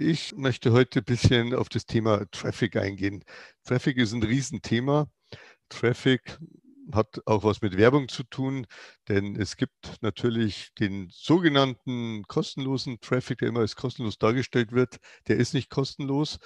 Ich 0.00 0.34
möchte 0.36 0.72
heute 0.72 1.00
ein 1.00 1.04
bisschen 1.04 1.54
auf 1.54 1.68
das 1.68 1.84
Thema 1.84 2.24
Traffic 2.30 2.76
eingehen. 2.76 3.24
Traffic 3.64 3.96
ist 3.96 4.12
ein 4.12 4.22
Riesenthema. 4.22 5.08
Traffic 5.68 6.38
hat 6.92 7.20
auch 7.26 7.44
was 7.44 7.60
mit 7.62 7.76
Werbung 7.76 8.08
zu 8.08 8.22
tun, 8.24 8.66
denn 9.08 9.36
es 9.36 9.56
gibt 9.56 9.98
natürlich 10.00 10.72
den 10.78 11.08
sogenannten 11.10 12.22
kostenlosen 12.28 13.00
Traffic, 13.00 13.38
der 13.38 13.48
immer 13.48 13.60
als 13.60 13.76
kostenlos 13.76 14.18
dargestellt 14.18 14.72
wird. 14.72 14.96
Der 15.26 15.36
ist 15.36 15.52
nicht 15.52 15.70
kostenlos, 15.70 16.38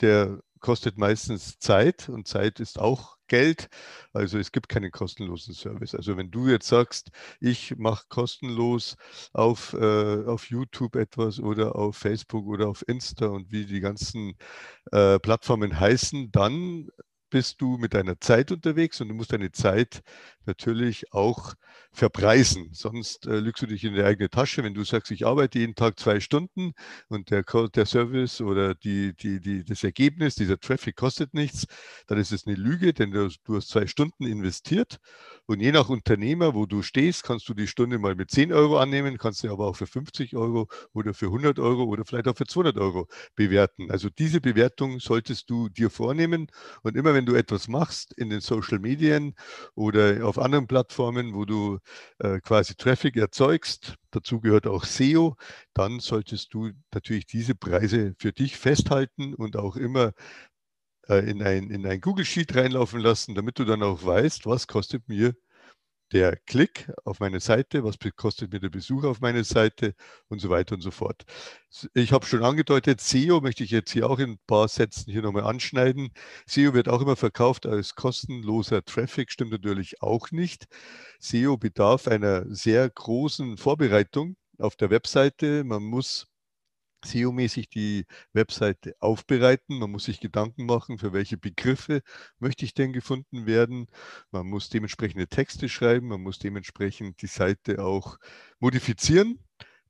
der 0.00 0.40
kostet 0.60 0.98
meistens 0.98 1.58
Zeit 1.58 2.08
und 2.08 2.26
Zeit 2.26 2.60
ist 2.60 2.78
auch 2.78 3.16
Geld. 3.28 3.68
Also 4.12 4.38
es 4.38 4.52
gibt 4.52 4.68
keinen 4.68 4.90
kostenlosen 4.90 5.54
Service. 5.54 5.94
Also 5.94 6.16
wenn 6.16 6.30
du 6.30 6.48
jetzt 6.48 6.66
sagst, 6.66 7.10
ich 7.40 7.76
mache 7.76 8.06
kostenlos 8.08 8.96
auf, 9.32 9.74
äh, 9.74 10.24
auf 10.24 10.48
YouTube 10.50 10.96
etwas 10.96 11.38
oder 11.38 11.76
auf 11.76 11.96
Facebook 11.96 12.46
oder 12.46 12.68
auf 12.68 12.82
Insta 12.88 13.26
und 13.26 13.52
wie 13.52 13.66
die 13.66 13.80
ganzen 13.80 14.36
äh, 14.92 15.18
Plattformen 15.18 15.78
heißen, 15.78 16.32
dann 16.32 16.88
bist 17.30 17.60
du 17.60 17.78
mit 17.78 17.94
deiner 17.94 18.20
Zeit 18.20 18.52
unterwegs 18.52 19.00
und 19.00 19.08
du 19.08 19.14
musst 19.14 19.32
deine 19.32 19.52
Zeit 19.52 20.02
natürlich 20.46 21.12
auch 21.12 21.54
verpreisen. 21.92 22.70
Sonst 22.72 23.26
äh, 23.26 23.38
lügst 23.38 23.62
du 23.62 23.66
dich 23.66 23.84
in 23.84 23.94
die 23.94 24.02
eigene 24.02 24.30
Tasche. 24.30 24.64
Wenn 24.64 24.74
du 24.74 24.84
sagst, 24.84 25.10
ich 25.10 25.26
arbeite 25.26 25.58
jeden 25.58 25.74
Tag 25.74 25.98
zwei 25.98 26.20
Stunden 26.20 26.72
und 27.08 27.30
der, 27.30 27.42
der 27.42 27.86
Service 27.86 28.40
oder 28.40 28.74
die, 28.74 29.14
die, 29.14 29.40
die, 29.40 29.64
das 29.64 29.84
Ergebnis, 29.84 30.34
dieser 30.34 30.58
Traffic 30.58 30.96
kostet 30.96 31.34
nichts, 31.34 31.66
dann 32.06 32.18
ist 32.18 32.32
es 32.32 32.46
eine 32.46 32.56
Lüge, 32.56 32.92
denn 32.92 33.10
du, 33.10 33.28
du 33.44 33.56
hast 33.56 33.68
zwei 33.68 33.86
Stunden 33.86 34.24
investiert 34.24 34.98
und 35.46 35.60
je 35.60 35.72
nach 35.72 35.88
Unternehmer, 35.88 36.54
wo 36.54 36.66
du 36.66 36.82
stehst, 36.82 37.24
kannst 37.24 37.48
du 37.48 37.54
die 37.54 37.66
Stunde 37.66 37.98
mal 37.98 38.14
mit 38.14 38.30
10 38.30 38.52
Euro 38.52 38.78
annehmen, 38.78 39.18
kannst 39.18 39.42
du 39.44 39.50
aber 39.50 39.66
auch 39.66 39.76
für 39.76 39.86
50 39.86 40.36
Euro 40.36 40.68
oder 40.92 41.14
für 41.14 41.26
100 41.26 41.58
Euro 41.58 41.84
oder 41.84 42.04
vielleicht 42.04 42.28
auch 42.28 42.36
für 42.36 42.46
200 42.46 42.78
Euro 42.78 43.08
bewerten. 43.34 43.90
Also 43.90 44.08
diese 44.10 44.40
Bewertung 44.40 45.00
solltest 45.00 45.50
du 45.50 45.68
dir 45.68 45.90
vornehmen 45.90 46.48
und 46.82 46.96
immer 46.96 47.14
wenn 47.14 47.17
du 47.26 47.34
etwas 47.34 47.68
machst 47.68 48.12
in 48.14 48.30
den 48.30 48.40
Social 48.40 48.78
Medien 48.78 49.34
oder 49.74 50.26
auf 50.26 50.38
anderen 50.38 50.66
Plattformen, 50.66 51.34
wo 51.34 51.44
du 51.44 51.78
äh, 52.18 52.40
quasi 52.40 52.74
Traffic 52.74 53.16
erzeugst, 53.16 53.96
dazu 54.10 54.40
gehört 54.40 54.66
auch 54.66 54.84
SEO, 54.84 55.36
dann 55.74 56.00
solltest 56.00 56.54
du 56.54 56.70
natürlich 56.92 57.26
diese 57.26 57.54
Preise 57.54 58.14
für 58.18 58.32
dich 58.32 58.56
festhalten 58.56 59.34
und 59.34 59.56
auch 59.56 59.76
immer 59.76 60.12
äh, 61.08 61.28
in, 61.30 61.42
ein, 61.42 61.70
in 61.70 61.86
ein 61.86 62.00
Google 62.00 62.24
Sheet 62.24 62.54
reinlaufen 62.54 63.00
lassen, 63.00 63.34
damit 63.34 63.58
du 63.58 63.64
dann 63.64 63.82
auch 63.82 64.04
weißt, 64.04 64.46
was 64.46 64.66
kostet 64.66 65.08
mir 65.08 65.34
der 66.12 66.36
Klick 66.46 66.90
auf 67.04 67.20
meine 67.20 67.40
Seite, 67.40 67.84
was 67.84 67.96
kostet 68.16 68.52
mir 68.52 68.60
der 68.60 68.70
Besuch 68.70 69.04
auf 69.04 69.20
meine 69.20 69.44
Seite 69.44 69.94
und 70.28 70.40
so 70.40 70.48
weiter 70.50 70.74
und 70.74 70.80
so 70.80 70.90
fort. 70.90 71.24
Ich 71.94 72.12
habe 72.12 72.26
schon 72.26 72.44
angedeutet, 72.44 73.00
SEO 73.00 73.40
möchte 73.40 73.64
ich 73.64 73.70
jetzt 73.70 73.90
hier 73.92 74.08
auch 74.08 74.18
in 74.18 74.32
ein 74.32 74.38
paar 74.46 74.68
Sätzen 74.68 75.10
hier 75.12 75.22
nochmal 75.22 75.44
anschneiden. 75.44 76.10
SEO 76.46 76.74
wird 76.74 76.88
auch 76.88 77.02
immer 77.02 77.16
verkauft 77.16 77.66
als 77.66 77.94
kostenloser 77.94 78.84
Traffic, 78.84 79.30
stimmt 79.30 79.52
natürlich 79.52 80.00
auch 80.02 80.30
nicht. 80.30 80.66
SEO 81.20 81.56
bedarf 81.56 82.08
einer 82.08 82.44
sehr 82.48 82.88
großen 82.88 83.58
Vorbereitung 83.58 84.36
auf 84.58 84.76
der 84.76 84.90
Webseite. 84.90 85.64
Man 85.64 85.82
muss 85.82 86.26
SEO-mäßig 87.04 87.68
die 87.68 88.06
Webseite 88.32 88.94
aufbereiten. 89.00 89.78
Man 89.78 89.90
muss 89.90 90.04
sich 90.04 90.20
Gedanken 90.20 90.66
machen, 90.66 90.98
für 90.98 91.12
welche 91.12 91.38
Begriffe 91.38 92.02
möchte 92.38 92.64
ich 92.64 92.74
denn 92.74 92.92
gefunden 92.92 93.46
werden. 93.46 93.86
Man 94.30 94.46
muss 94.46 94.68
dementsprechende 94.68 95.28
Texte 95.28 95.68
schreiben, 95.68 96.08
man 96.08 96.22
muss 96.22 96.38
dementsprechend 96.38 97.22
die 97.22 97.26
Seite 97.26 97.84
auch 97.84 98.18
modifizieren. 98.60 99.38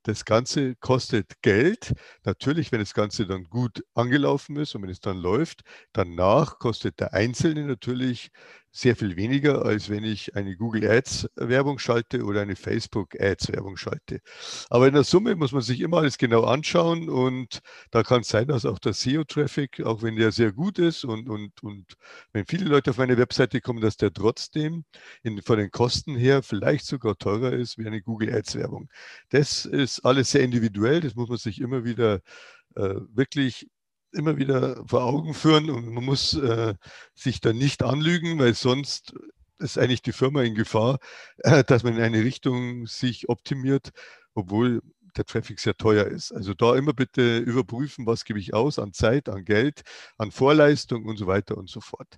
Das 0.03 0.23
Ganze 0.25 0.75
kostet 0.77 1.41
Geld. 1.41 1.93
Natürlich, 2.23 2.71
wenn 2.71 2.79
das 2.79 2.93
Ganze 2.93 3.27
dann 3.27 3.43
gut 3.45 3.83
angelaufen 3.95 4.55
ist 4.55 4.73
und 4.75 4.83
wenn 4.83 4.89
es 4.89 5.01
dann 5.01 5.17
läuft, 5.17 5.61
danach 5.91 6.57
kostet 6.59 6.99
der 7.01 7.13
Einzelne 7.13 7.65
natürlich 7.65 8.29
sehr 8.71 8.95
viel 8.95 9.15
weniger, 9.15 9.65
als 9.65 9.89
wenn 9.89 10.03
ich 10.03 10.35
eine 10.35 10.55
Google 10.55 10.89
Ads 10.89 11.29
Werbung 11.35 11.79
schalte 11.79 12.23
oder 12.23 12.41
eine 12.41 12.55
Facebook 12.55 13.19
Ads 13.19 13.51
Werbung 13.51 13.77
schalte. 13.77 14.19
Aber 14.69 14.87
in 14.87 14.93
der 14.93 15.03
Summe 15.03 15.35
muss 15.35 15.51
man 15.51 15.61
sich 15.61 15.81
immer 15.81 15.97
alles 15.97 16.17
genau 16.17 16.43
anschauen 16.43 17.09
und 17.09 17.59
da 17.91 18.03
kann 18.03 18.21
es 18.21 18.29
sein, 18.29 18.47
dass 18.47 18.65
auch 18.65 18.79
der 18.79 18.93
SEO-Traffic, 18.93 19.81
auch 19.81 20.01
wenn 20.03 20.15
der 20.15 20.31
sehr 20.31 20.51
gut 20.51 20.79
ist 20.79 21.03
und, 21.03 21.29
und, 21.29 21.63
und 21.63 21.95
wenn 22.31 22.45
viele 22.45 22.65
Leute 22.65 22.91
auf 22.91 22.97
meine 22.97 23.17
Webseite 23.17 23.61
kommen, 23.61 23.81
dass 23.81 23.97
der 23.97 24.13
trotzdem 24.13 24.85
in, 25.23 25.41
von 25.41 25.57
den 25.57 25.71
Kosten 25.71 26.15
her 26.15 26.43
vielleicht 26.43 26.85
sogar 26.85 27.17
teurer 27.17 27.53
ist 27.53 27.77
wie 27.77 27.87
eine 27.87 28.01
Google 28.01 28.33
Ads 28.33 28.55
Werbung. 28.55 28.89
Das 29.29 29.65
ist 29.65 30.01
alles 30.01 30.31
sehr 30.31 30.41
individuell, 30.43 31.01
das 31.01 31.15
muss 31.15 31.29
man 31.29 31.37
sich 31.37 31.59
immer 31.59 31.85
wieder 31.85 32.21
äh, 32.75 32.95
wirklich 33.13 33.67
immer 34.11 34.37
wieder 34.37 34.83
vor 34.87 35.03
Augen 35.03 35.33
führen 35.33 35.69
und 35.69 35.89
man 35.89 36.03
muss 36.03 36.33
äh, 36.33 36.75
sich 37.13 37.41
dann 37.41 37.57
nicht 37.57 37.83
anlügen, 37.83 38.39
weil 38.39 38.53
sonst 38.53 39.13
ist 39.59 39.77
eigentlich 39.77 40.01
die 40.01 40.13
Firma 40.13 40.41
in 40.43 40.55
Gefahr, 40.55 40.99
äh, 41.39 41.63
dass 41.63 41.83
man 41.83 41.95
in 41.95 42.01
eine 42.01 42.23
Richtung 42.23 42.87
sich 42.87 43.29
optimiert, 43.29 43.91
obwohl 44.33 44.81
der 45.17 45.25
Traffic 45.25 45.59
sehr 45.59 45.75
teuer 45.75 46.05
ist. 46.05 46.31
Also 46.31 46.53
da 46.53 46.75
immer 46.75 46.93
bitte 46.93 47.39
überprüfen, 47.39 48.05
was 48.05 48.25
gebe 48.25 48.39
ich 48.39 48.53
aus 48.53 48.79
an 48.79 48.93
Zeit, 48.93 49.29
an 49.29 49.43
Geld, 49.43 49.81
an 50.17 50.31
Vorleistung 50.31 51.05
und 51.05 51.17
so 51.17 51.27
weiter 51.27 51.57
und 51.57 51.69
so 51.69 51.81
fort. 51.81 52.17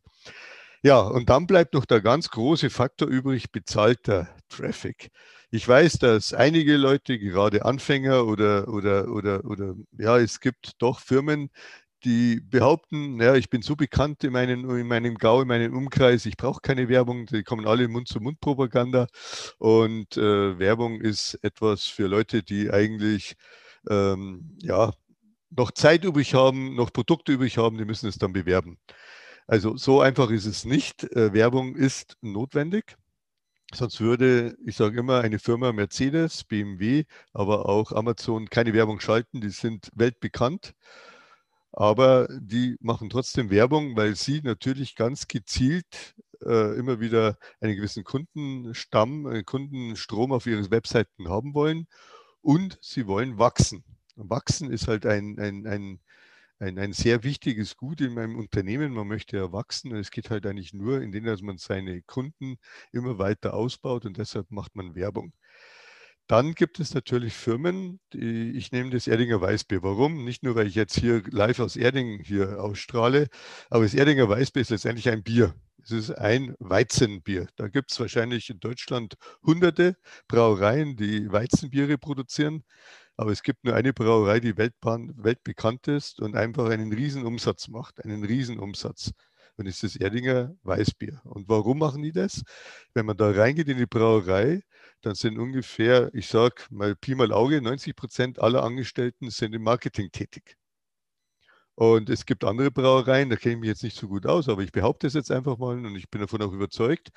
Ja, 0.84 1.00
und 1.00 1.30
dann 1.30 1.46
bleibt 1.46 1.76
noch 1.76 1.86
der 1.86 2.02
ganz 2.02 2.30
große 2.30 2.70
Faktor 2.72 3.08
übrig, 3.08 3.52
bezahlter 3.52 4.28
Traffic. 4.50 5.12
Ich 5.52 5.68
weiß, 5.68 6.00
dass 6.00 6.34
einige 6.34 6.76
Leute, 6.78 7.20
gerade 7.20 7.66
Anfänger 7.66 8.26
oder, 8.26 8.68
oder, 8.68 9.10
oder, 9.10 9.46
oder 9.46 9.76
ja, 10.00 10.18
es 10.18 10.40
gibt 10.40 10.82
doch 10.82 11.00
Firmen, 11.00 11.52
die 12.04 12.40
behaupten, 12.40 13.22
ja, 13.22 13.36
ich 13.36 13.50
bin 13.50 13.62
so 13.62 13.76
bekannt 13.76 14.24
in, 14.24 14.34
meinen, 14.34 14.70
in 14.70 14.88
meinem 14.88 15.16
Gau, 15.16 15.42
in 15.42 15.48
meinem 15.48 15.76
Umkreis, 15.76 16.26
ich 16.26 16.38
brauche 16.38 16.62
keine 16.62 16.90
Werbung, 16.90 17.26
die 17.28 17.44
kommen 17.44 17.68
alle 17.68 17.88
Mund-zu-Mund-Propaganda. 17.88 19.08
Und 19.60 20.18
äh, 20.18 20.60
Werbung 20.60 21.02
ist 21.02 21.40
etwas 21.44 21.86
für 21.86 22.08
Leute, 22.08 22.44
die 22.44 22.72
eigentlich 22.72 23.36
ähm, 23.90 24.58
ja, 24.62 24.94
noch 25.50 25.72
Zeit 25.72 26.04
übrig 26.04 26.34
haben, 26.34 26.76
noch 26.76 26.92
Produkte 26.94 27.34
übrig 27.34 27.58
haben, 27.58 27.78
die 27.78 27.86
müssen 27.86 28.10
es 28.10 28.18
dann 28.18 28.34
bewerben. 28.34 28.78
Also 29.48 29.76
so 29.78 30.02
einfach 30.02 30.30
ist 30.32 30.46
es 30.46 30.66
nicht. 30.66 31.04
Äh, 31.16 31.34
Werbung 31.34 31.76
ist 31.76 32.18
notwendig. 32.22 32.96
Sonst 33.74 34.02
würde, 34.02 34.58
ich 34.66 34.76
sage 34.76 35.00
immer, 35.00 35.22
eine 35.22 35.40
Firma 35.40 35.72
Mercedes, 35.72 36.44
BMW, 36.44 37.06
aber 37.32 37.70
auch 37.70 37.94
Amazon 37.94 38.50
keine 38.50 38.74
Werbung 38.74 39.00
schalten. 39.00 39.40
Die 39.40 39.50
sind 39.50 39.90
weltbekannt 39.96 40.74
aber 41.74 42.28
die 42.40 42.78
machen 42.82 43.10
trotzdem 43.10 43.50
Werbung, 43.50 43.96
weil 43.96 44.16
sie 44.16 44.42
natürlich 44.42 44.96
ganz 44.96 45.28
gezielt 45.28 46.16
äh, 46.44 46.78
immer 46.78 47.00
wieder 47.00 47.38
einen 47.60 47.76
gewissen 47.76 48.04
Kundenstamm, 48.04 49.26
einen 49.28 49.46
Kundenstrom 49.46 50.32
auf 50.32 50.46
ihren 50.48 50.70
Webseiten 50.72 51.30
haben 51.30 51.54
wollen 51.54 51.88
und 52.42 52.78
sie 52.82 53.08
wollen 53.08 53.38
wachsen. 53.38 53.84
wachsen 54.16 54.72
ist 54.72 54.88
halt 54.88 55.06
ein, 55.06 55.40
ein, 55.40 55.68
ein, 55.68 56.00
ein, 56.60 56.78
ein 56.80 56.94
sehr 56.94 57.24
wichtiges 57.24 57.78
Gut 57.78 58.02
in 58.02 58.14
meinem 58.14 58.38
Unternehmen. 58.38 58.94
Man 58.94 59.08
möchte 59.08 59.38
ja 59.38 59.52
wachsen 59.52 59.92
und 59.94 60.00
es 60.00 60.12
geht 60.12 60.30
halt 60.30 60.46
eigentlich 60.46 60.74
nur, 60.74 61.02
indem 61.02 61.26
man 61.42 61.58
seine 61.58 62.02
Kunden 62.04 62.58
immer 62.92 63.18
weiter 63.20 63.54
ausbaut 63.54 64.06
und 64.06 64.18
deshalb 64.18 64.52
macht 64.52 64.76
man 64.76 64.96
Werbung. 64.96 65.34
Dann 66.32 66.56
gibt 66.56 66.80
es 66.80 66.94
natürlich 66.94 67.34
Firmen, 67.34 68.00
die, 68.14 68.52
ich 68.52 68.72
nehme 68.72 68.90
das 68.90 69.06
Erdinger 69.06 69.42
Weißbier. 69.42 69.84
Warum? 69.84 70.24
Nicht 70.24 70.44
nur, 70.44 70.56
weil 70.56 70.66
ich 70.66 70.76
jetzt 70.76 70.98
hier 70.98 71.22
live 71.30 71.60
aus 71.60 71.76
Erding 71.76 72.24
hier 72.24 72.64
ausstrahle, 72.64 73.28
aber 73.70 73.84
das 73.84 73.94
Erdinger 73.94 74.30
Weißbier 74.30 74.62
ist 74.62 74.70
letztendlich 74.70 75.10
ein 75.10 75.24
Bier. 75.24 75.54
Es 75.84 75.92
ist 75.92 76.12
ein 76.12 76.56
Weizenbier. 76.60 77.48
Da 77.58 77.68
gibt 77.68 77.92
es 77.92 78.00
wahrscheinlich 78.00 78.50
in 78.50 78.62
Deutschland 78.62 79.16
hunderte 79.44 79.98
Brauereien, 80.30 80.96
die 80.96 81.30
Weizenbiere 81.30 81.98
produzieren. 81.98 82.64
Aber 83.18 83.34
es 83.34 83.44
gibt 83.44 83.66
nur 83.66 83.76
eine 83.76 83.92
Brauerei, 83.92 84.40
die 84.40 84.56
weltbekannt 84.56 85.90
ist 85.90 86.22
und 86.22 86.38
einfach 86.38 86.70
einen 86.70 86.94
Riesenumsatz 86.94 87.68
macht, 87.68 88.02
einen 88.06 88.24
Riesenumsatz. 88.24 89.12
Dann 89.62 89.68
ist 89.68 89.84
das 89.84 89.96
Erdinger 89.96 90.56
Weißbier. 90.64 91.22
Und 91.24 91.48
warum 91.48 91.78
machen 91.78 92.02
die 92.02 92.12
das? 92.12 92.42
Wenn 92.96 93.06
man 93.06 93.16
da 93.16 93.30
reingeht 93.30 93.68
in 93.70 93.78
die 93.78 93.86
Brauerei, 93.86 94.64
dann 95.02 95.14
sind 95.14 95.38
ungefähr, 95.38 96.10
ich 96.16 96.28
sage 96.28 96.64
mal 96.72 96.96
Pi 96.96 97.14
mal 97.14 97.32
Auge, 97.32 97.62
90 97.62 97.96
Prozent 97.96 98.40
aller 98.40 98.64
Angestellten 98.64 99.30
sind 99.30 99.54
im 99.54 99.62
Marketing 99.62 100.12
tätig. 100.12 100.58
Und 101.76 102.10
es 102.10 102.26
gibt 102.26 102.44
andere 102.44 102.72
Brauereien, 102.72 103.30
da 103.30 103.36
kenne 103.36 103.54
ich 103.54 103.60
mich 103.60 103.68
jetzt 103.68 103.84
nicht 103.84 103.98
so 103.98 104.08
gut 104.08 104.26
aus, 104.26 104.50
aber 104.50 104.64
ich 104.64 104.72
behaupte 104.72 105.06
es 105.06 105.14
jetzt 105.14 105.32
einfach 105.32 105.60
mal 105.60 105.86
und 105.86 105.96
ich 105.96 106.10
bin 106.10 106.22
davon 106.22 106.42
auch 106.42 106.52
überzeugt, 106.52 107.10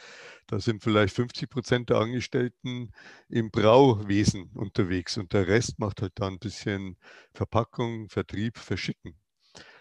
da 0.47 0.61
sind 0.61 0.83
vielleicht 0.83 1.15
50 1.15 1.49
Prozent 1.49 1.89
der 1.89 1.97
Angestellten 1.97 2.91
im 3.31 3.51
Brauwesen 3.51 4.51
unterwegs 4.55 5.17
und 5.17 5.33
der 5.33 5.49
Rest 5.49 5.79
macht 5.79 6.03
halt 6.03 6.13
da 6.17 6.27
ein 6.27 6.39
bisschen 6.39 6.99
Verpackung, 7.33 8.11
Vertrieb, 8.11 8.59
Verschicken. 8.59 9.19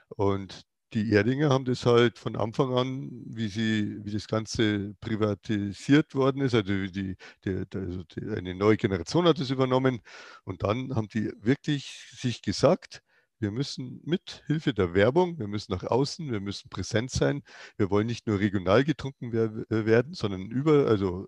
Und 0.10 0.66
die 0.94 1.12
Erdinger 1.12 1.50
haben 1.50 1.66
das 1.66 1.86
halt 1.86 2.20
von 2.20 2.36
Anfang 2.36 2.74
an, 2.74 3.10
wie, 3.26 3.48
sie, 3.48 4.04
wie 4.06 4.12
das 4.12 4.28
Ganze 4.28 4.96
privatisiert 5.02 6.16
worden 6.16 6.42
ist, 6.42 6.54
also, 6.56 6.72
die, 6.88 7.16
die, 7.46 7.66
also 7.74 8.04
die, 8.04 8.30
eine 8.30 8.56
neue 8.56 8.78
Generation 8.78 9.26
hat 9.26 9.40
es 9.40 9.50
übernommen 9.50 10.02
und 10.44 10.64
dann 10.64 10.96
haben 10.96 11.08
die 11.08 11.32
wirklich 11.42 12.10
sich 12.16 12.42
gesagt, 12.42 13.02
wir 13.40 13.52
müssen 13.52 14.02
mit 14.06 14.44
Hilfe 14.48 14.74
der 14.74 14.94
Werbung, 14.94 15.38
wir 15.38 15.48
müssen 15.48 15.74
nach 15.74 15.84
außen, 15.84 16.32
wir 16.32 16.40
müssen 16.40 16.70
präsent 16.70 17.12
sein. 17.12 17.44
Wir 17.76 17.90
wollen 17.90 18.08
nicht 18.08 18.26
nur 18.26 18.40
regional 18.40 18.86
getrunken 18.86 19.34
äh, 19.34 19.86
werden, 19.86 20.14
sondern 20.14 20.50
über, 20.50 20.88
also 20.88 21.28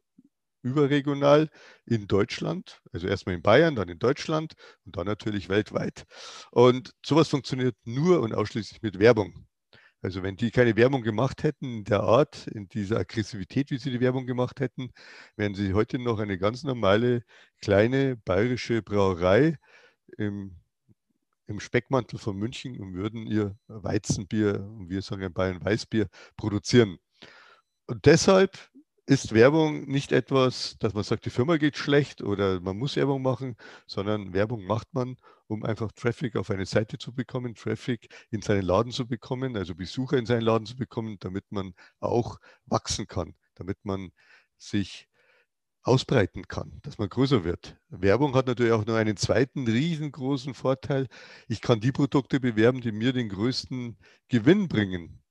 überregional 0.63 1.49
in 1.85 2.07
Deutschland, 2.07 2.81
also 2.91 3.07
erstmal 3.07 3.35
in 3.35 3.41
Bayern, 3.41 3.75
dann 3.75 3.89
in 3.89 3.99
Deutschland 3.99 4.53
und 4.85 4.97
dann 4.97 5.05
natürlich 5.07 5.49
weltweit. 5.49 6.05
Und 6.51 6.91
sowas 7.05 7.29
funktioniert 7.29 7.75
nur 7.85 8.21
und 8.21 8.33
ausschließlich 8.33 8.81
mit 8.81 8.99
Werbung. 8.99 9.45
Also 10.05 10.21
wenn 10.21 10.37
die 10.37 10.51
keine 10.51 10.75
Werbung 10.75 11.01
gemacht 11.01 11.41
hätten 11.41 11.79
in 11.79 11.83
der 11.83 12.01
Art, 12.03 12.45
in 12.45 12.69
dieser 12.69 12.99
Aggressivität, 12.99 13.71
wie 13.71 13.79
sie 13.79 13.89
die 13.89 13.99
Werbung 13.99 14.27
gemacht 14.27 14.59
hätten, 14.59 14.91
wären 15.35 15.55
sie 15.55 15.73
heute 15.73 15.97
noch 15.97 16.19
eine 16.19 16.37
ganz 16.37 16.61
normale 16.63 17.23
kleine 17.59 18.15
bayerische 18.15 18.83
Brauerei 18.83 19.57
im 20.15 20.57
im 21.47 21.59
Speckmantel 21.59 22.19
von 22.19 22.37
München 22.37 22.79
und 22.79 22.93
würden 22.93 23.25
ihr 23.25 23.55
Weizenbier, 23.67 24.63
und 24.63 24.89
wir 24.89 25.01
sagen 25.01 25.23
in 25.23 25.33
Bayern 25.33 25.63
Weißbier, 25.63 26.07
produzieren. 26.37 26.97
Und 27.87 28.05
deshalb 28.05 28.57
ist 29.07 29.33
Werbung 29.33 29.85
nicht 29.87 30.11
etwas, 30.11 30.75
dass 30.79 30.93
man 30.93 31.03
sagt, 31.03 31.25
die 31.25 31.29
Firma 31.31 31.57
geht 31.57 31.77
schlecht 31.77 32.21
oder 32.21 32.59
man 32.61 32.77
muss 32.77 32.95
Werbung 32.95 33.21
machen, 33.23 33.57
sondern 33.85 34.33
Werbung 34.33 34.65
macht 34.65 34.93
man, 34.93 35.17
um 35.47 35.63
einfach 35.63 35.91
Traffic 35.91 36.35
auf 36.35 36.49
eine 36.49 36.65
Seite 36.65 36.97
zu 36.97 37.13
bekommen, 37.13 37.55
Traffic 37.55 38.07
in 38.31 38.41
seinen 38.41 38.63
Laden 38.63 38.91
zu 38.91 39.07
bekommen, 39.07 39.55
also 39.57 39.75
Besucher 39.75 40.17
in 40.17 40.25
seinen 40.25 40.41
Laden 40.41 40.65
zu 40.65 40.75
bekommen, 40.75 41.17
damit 41.19 41.51
man 41.51 41.73
auch 41.99 42.39
wachsen 42.65 43.07
kann, 43.07 43.35
damit 43.55 43.77
man 43.83 44.11
sich 44.57 45.07
ausbreiten 45.83 46.47
kann, 46.47 46.79
dass 46.81 46.97
man 46.97 47.09
größer 47.09 47.43
wird. 47.43 47.77
Werbung 47.89 48.33
hat 48.33 48.47
natürlich 48.47 48.73
auch 48.73 48.85
noch 48.85 48.95
einen 48.95 49.17
zweiten 49.17 49.67
riesengroßen 49.67 50.55
Vorteil. 50.55 51.07
Ich 51.47 51.61
kann 51.61 51.79
die 51.79 51.91
Produkte 51.91 52.39
bewerben, 52.39 52.81
die 52.81 52.91
mir 52.91 53.13
den 53.13 53.29
größten 53.29 53.97
Gewinn 54.27 54.67
bringen. 54.67 55.21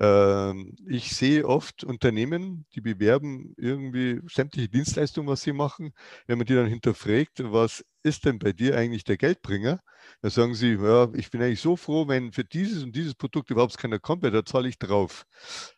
Ähm, 0.00 0.74
ich 0.88 1.14
sehe 1.14 1.46
oft 1.46 1.84
Unternehmen, 1.84 2.66
die 2.74 2.80
bewerben 2.80 3.54
irgendwie 3.58 4.20
sämtliche 4.28 4.68
Dienstleistungen, 4.68 5.28
was 5.28 5.42
sie 5.42 5.52
machen. 5.52 5.92
Wenn 6.26 6.38
man 6.38 6.46
die 6.46 6.54
dann 6.54 6.66
hinterfragt, 6.66 7.42
was 7.52 7.84
ist 8.02 8.24
denn 8.24 8.38
bei 8.38 8.52
dir 8.52 8.76
eigentlich 8.76 9.04
der 9.04 9.18
Geldbringer? 9.18 9.80
Da 10.22 10.30
sagen 10.30 10.54
sie, 10.54 10.72
ja, 10.74 11.08
ich 11.14 11.30
bin 11.30 11.42
eigentlich 11.42 11.60
so 11.60 11.76
froh, 11.76 12.08
wenn 12.08 12.32
für 12.32 12.44
dieses 12.44 12.82
und 12.82 12.96
dieses 12.96 13.14
Produkt 13.14 13.50
überhaupt 13.50 13.76
keiner 13.78 13.98
kommt, 14.00 14.22
weil 14.22 14.30
da 14.30 14.44
zahle 14.44 14.68
ich 14.68 14.78
drauf. 14.78 15.26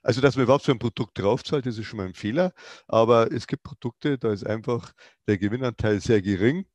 Also, 0.02 0.20
dass 0.20 0.36
man 0.36 0.44
überhaupt 0.44 0.64
für 0.64 0.72
ein 0.72 0.78
Produkt 0.78 1.18
drauf 1.18 1.42
zahlt, 1.44 1.66
das 1.66 1.78
ist 1.78 1.86
schon 1.86 1.96
mal 1.98 2.06
ein 2.06 2.14
Fehler. 2.14 2.52
Aber 2.86 3.32
es 3.32 3.46
gibt 3.48 3.64
Produkte, 3.64 4.18
da 4.18 4.32
ist 4.32 4.46
einfach 4.46 4.92
der 5.26 5.38
Gewinnanteil 5.38 6.00
sehr 6.00 6.22
gering. 6.22 6.66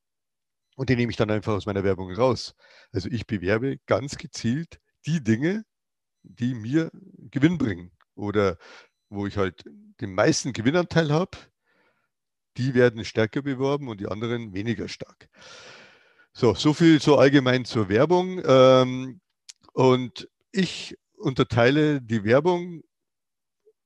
Und 0.76 0.90
die 0.90 0.96
nehme 0.96 1.12
ich 1.12 1.18
dann 1.18 1.32
einfach 1.32 1.54
aus 1.54 1.66
meiner 1.66 1.84
Werbung 1.84 2.14
raus. 2.14 2.54
Also 2.92 3.10
ich 3.10 3.26
bewerbe 3.28 3.78
ganz 3.88 4.18
gezielt 4.18 4.80
die 5.06 5.24
Dinge, 5.24 5.64
die 6.30 6.54
mir 6.54 6.92
Gewinn 7.32 7.58
bringen 7.58 7.92
oder 8.16 8.58
wo 9.10 9.28
ich 9.28 9.38
halt 9.38 9.64
den 10.02 10.14
meisten 10.14 10.54
Gewinnanteil 10.54 11.12
habe, 11.12 11.38
die 12.58 12.74
werden 12.74 13.06
stärker 13.06 13.42
beworben 13.42 13.88
und 13.88 14.00
die 14.00 14.08
anderen 14.08 14.54
weniger 14.54 14.88
stark. 14.88 15.30
So, 16.34 16.54
so 16.54 16.74
viel 16.74 17.02
so 17.02 17.18
allgemein 17.18 17.66
zur 17.66 17.90
Werbung. 17.90 18.42
Ähm, 18.46 19.22
und 19.74 20.30
ich 20.52 20.98
unterteile 21.18 22.02
die 22.02 22.24
Werbung 22.24 22.84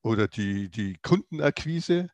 oder 0.02 0.28
die, 0.28 0.70
die 0.70 0.98
Kundenakquise 1.02 2.10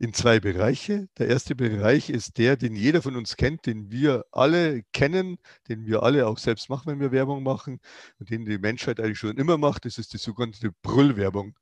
in 0.00 0.14
zwei 0.14 0.40
Bereiche. 0.40 1.08
Der 1.18 1.28
erste 1.28 1.54
Bereich 1.54 2.08
ist 2.08 2.38
der, 2.38 2.56
den 2.56 2.74
jeder 2.74 3.02
von 3.02 3.16
uns 3.16 3.36
kennt, 3.36 3.66
den 3.66 3.90
wir 3.90 4.24
alle 4.32 4.82
kennen, 4.94 5.38
den 5.68 5.84
wir 5.84 6.02
alle 6.02 6.26
auch 6.26 6.38
selbst 6.38 6.70
machen, 6.70 6.86
wenn 6.86 7.00
wir 7.00 7.12
Werbung 7.12 7.42
machen 7.42 7.80
und 8.18 8.30
den 8.30 8.46
die 8.46 8.58
Menschheit 8.58 8.98
eigentlich 8.98 9.18
schon 9.18 9.36
immer 9.36 9.58
macht. 9.58 9.84
Das 9.84 9.98
ist 9.98 10.14
die 10.14 10.18
sogenannte 10.18 10.72
Brüllwerbung. 10.82 11.54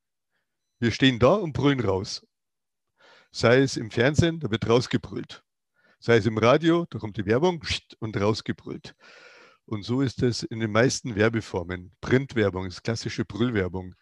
Wir 0.78 0.92
stehen 0.92 1.18
da 1.18 1.34
und 1.34 1.52
brüllen 1.52 1.80
raus. 1.80 2.24
Sei 3.32 3.58
es 3.58 3.76
im 3.76 3.90
Fernsehen, 3.90 4.38
da 4.38 4.50
wird 4.52 4.68
rausgebrüllt. 4.68 5.42
Sei 5.98 6.18
es 6.18 6.26
im 6.26 6.38
Radio, 6.38 6.86
da 6.90 7.00
kommt 7.00 7.16
die 7.16 7.26
Werbung 7.26 7.60
und 7.98 8.16
rausgebrüllt. 8.16 8.94
Und 9.64 9.82
so 9.82 10.00
ist 10.00 10.22
es 10.22 10.44
in 10.44 10.60
den 10.60 10.70
meisten 10.70 11.16
Werbeformen. 11.16 11.90
Printwerbung 12.00 12.66
ist 12.66 12.84
klassische 12.84 13.24
Brüllwerbung. 13.24 13.96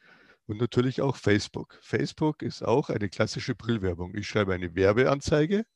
Und 0.46 0.60
natürlich 0.60 1.02
auch 1.02 1.16
Facebook. 1.16 1.78
Facebook 1.82 2.42
ist 2.42 2.62
auch 2.62 2.88
eine 2.88 3.08
klassische 3.08 3.54
Brüllwerbung. 3.54 4.14
Ich 4.14 4.28
schreibe 4.28 4.54
eine 4.54 4.74
Werbeanzeige 4.76 5.66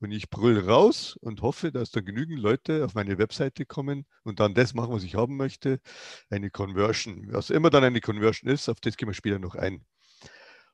und 0.00 0.10
ich 0.10 0.28
brüll 0.28 0.58
raus 0.58 1.16
und 1.16 1.40
hoffe, 1.40 1.72
dass 1.72 1.90
da 1.90 2.00
genügend 2.00 2.38
Leute 2.38 2.84
auf 2.84 2.94
meine 2.94 3.16
Webseite 3.16 3.64
kommen 3.64 4.04
und 4.22 4.40
dann 4.40 4.54
das 4.54 4.74
machen, 4.74 4.92
was 4.92 5.02
ich 5.02 5.14
haben 5.14 5.36
möchte. 5.36 5.80
Eine 6.28 6.50
Conversion. 6.50 7.32
Was 7.32 7.48
immer 7.48 7.70
dann 7.70 7.84
eine 7.84 8.00
Conversion 8.02 8.50
ist, 8.50 8.68
auf 8.68 8.80
das 8.80 8.96
gehen 8.98 9.08
wir 9.08 9.14
später 9.14 9.38
noch 9.38 9.54
ein. 9.54 9.84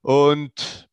Und 0.01 0.91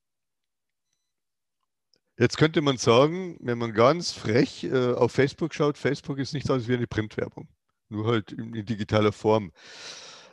jetzt 2.19 2.37
könnte 2.37 2.61
man 2.61 2.77
sagen, 2.77 3.37
wenn 3.41 3.57
man 3.57 3.73
ganz 3.73 4.11
frech 4.11 4.65
äh, 4.65 4.93
auf 4.93 5.11
Facebook 5.11 5.55
schaut, 5.55 5.79
Facebook 5.79 6.19
ist 6.19 6.33
nichts 6.33 6.51
anderes 6.51 6.69
wie 6.69 6.75
eine 6.75 6.85
Printwerbung, 6.85 7.49
nur 7.89 8.05
halt 8.05 8.31
in, 8.31 8.53
in 8.53 8.65
digitaler 8.67 9.11
Form. 9.11 9.51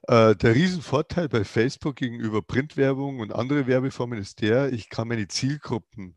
Äh, 0.09 0.37
der 0.37 0.55
Riesenvorteil 0.55 1.29
bei 1.29 1.45
Facebook 1.45 1.97
gegenüber 1.97 2.41
Printwerbung 2.41 3.19
und 3.19 3.33
andere 3.33 3.67
Werbeformen 3.67 4.21
ist 4.21 4.41
der, 4.41 4.73
ich 4.73 4.89
kann 4.89 5.09
meine 5.09 5.27
Zielgruppen 5.27 6.17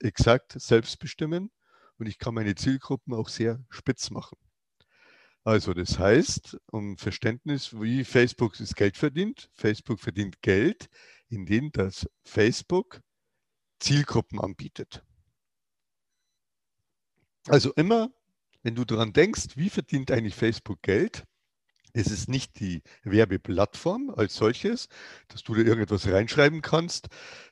exakt 0.00 0.52
selbst 0.60 0.98
bestimmen 0.98 1.50
und 1.96 2.06
ich 2.06 2.18
kann 2.18 2.34
meine 2.34 2.54
Zielgruppen 2.54 3.14
auch 3.14 3.30
sehr 3.30 3.64
spitz 3.70 4.10
machen. 4.10 4.36
Also 5.44 5.72
das 5.72 5.98
heißt, 5.98 6.58
um 6.70 6.98
Verständnis, 6.98 7.72
wie 7.80 8.04
Facebook 8.04 8.54
das 8.58 8.74
Geld 8.74 8.98
verdient. 8.98 9.48
Facebook 9.54 9.98
verdient 9.98 10.42
Geld, 10.42 10.88
indem 11.28 11.72
das 11.72 12.06
Facebook 12.24 13.00
Zielgruppen 13.80 14.40
anbietet. 14.40 15.02
Also 17.48 17.72
immer, 17.72 18.10
wenn 18.62 18.74
du 18.74 18.84
daran 18.84 19.14
denkst, 19.14 19.56
wie 19.56 19.70
verdient 19.70 20.10
eigentlich 20.10 20.36
Facebook 20.36 20.82
Geld, 20.82 21.24
es 21.92 22.08
ist 22.08 22.28
nicht 22.28 22.58
die 22.60 22.82
Werbeplattform 23.04 24.10
als 24.16 24.34
solches, 24.34 24.88
dass 25.28 25.42
du 25.42 25.54
da 25.54 25.60
irgendetwas 25.60 26.06
reinschreiben 26.06 26.62
kannst. 26.62 27.08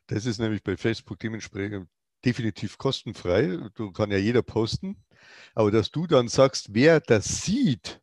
Das 0.07 0.27
ist 0.27 0.39
nämlich 0.39 0.63
bei 0.63 0.77
Facebook 0.77 1.19
dementsprechend 1.19 1.89
definitiv 2.25 2.79
kostenfrei. 2.79 3.59
Du 3.75 3.93
kann 3.93 4.11
ja 4.11 4.19
jeder 4.19 4.43
posten. 4.43 5.05
Aber 5.55 5.71
dass 5.71 5.91
du 5.91 6.07
dann 6.07 6.29
sagst, 6.29 6.75
wer 6.75 7.01
das 7.01 7.43
sieht, 7.43 8.01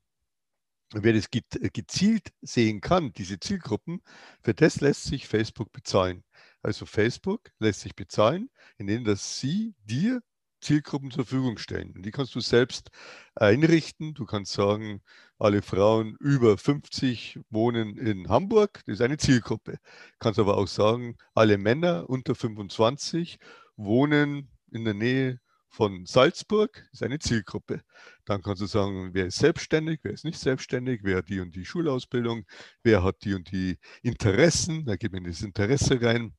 wer 0.93 1.13
das 1.13 1.29
gezielt 1.29 2.29
sehen 2.41 2.81
kann, 2.81 3.11
diese 3.13 3.39
Zielgruppen, 3.39 4.01
für 4.41 4.53
das 4.53 4.79
lässt 4.79 5.05
sich 5.05 5.27
Facebook 5.27 5.71
bezahlen. 5.71 6.23
Also 6.61 6.85
Facebook 6.85 7.51
lässt 7.59 7.81
sich 7.81 7.95
bezahlen, 7.95 8.49
indem 8.77 9.03
das 9.03 9.39
sie 9.39 9.75
dir 9.83 10.21
Zielgruppen 10.61 11.11
zur 11.11 11.25
Verfügung 11.25 11.57
stellen. 11.57 11.93
Und 11.95 12.03
die 12.03 12.11
kannst 12.11 12.33
du 12.35 12.39
selbst 12.39 12.89
einrichten. 13.35 14.13
Du 14.13 14.25
kannst 14.25 14.53
sagen, 14.53 15.01
alle 15.39 15.61
Frauen 15.61 16.15
über 16.19 16.57
50 16.57 17.39
wohnen 17.49 17.97
in 17.97 18.29
Hamburg, 18.29 18.81
das 18.85 18.95
ist 18.95 19.01
eine 19.01 19.17
Zielgruppe. 19.17 19.77
Kannst 20.19 20.39
aber 20.39 20.57
auch 20.57 20.67
sagen, 20.67 21.15
alle 21.35 21.57
Männer 21.57 22.09
unter 22.09 22.35
25 22.35 23.37
wohnen 23.75 24.49
in 24.71 24.85
der 24.85 24.93
Nähe 24.93 25.39
von 25.69 26.05
Salzburg, 26.05 26.73
das 26.91 27.01
ist 27.01 27.03
eine 27.03 27.19
Zielgruppe. 27.19 27.81
Dann 28.25 28.41
kannst 28.41 28.61
du 28.61 28.65
sagen, 28.65 29.11
wer 29.13 29.27
ist 29.27 29.37
selbstständig, 29.37 29.99
wer 30.03 30.13
ist 30.13 30.25
nicht 30.25 30.39
selbstständig, 30.39 31.01
wer 31.03 31.17
hat 31.17 31.29
die 31.29 31.39
und 31.39 31.55
die 31.55 31.65
Schulausbildung, 31.65 32.45
wer 32.83 33.03
hat 33.03 33.23
die 33.23 33.35
und 33.35 33.51
die 33.51 33.77
Interessen, 34.01 34.85
da 34.85 34.95
geht 34.95 35.11
man 35.11 35.23
in 35.25 35.31
das 35.31 35.41
Interesse 35.41 36.01
rein. 36.01 36.33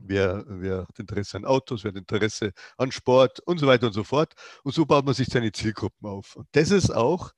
Wer, 0.00 0.44
wer, 0.48 0.88
hat 0.88 0.98
Interesse 0.98 1.36
an 1.36 1.44
Autos, 1.44 1.84
wer 1.84 1.92
hat 1.92 1.98
Interesse 1.98 2.52
an 2.76 2.90
Sport 2.90 3.38
und 3.40 3.58
so 3.58 3.68
weiter 3.68 3.86
und 3.86 3.92
so 3.92 4.02
fort. 4.02 4.34
Und 4.64 4.74
so 4.74 4.84
baut 4.84 5.04
man 5.04 5.14
sich 5.14 5.28
seine 5.28 5.52
Zielgruppen 5.52 6.08
auf. 6.08 6.34
Und 6.34 6.48
das 6.52 6.72
ist 6.72 6.90
auch 6.90 7.30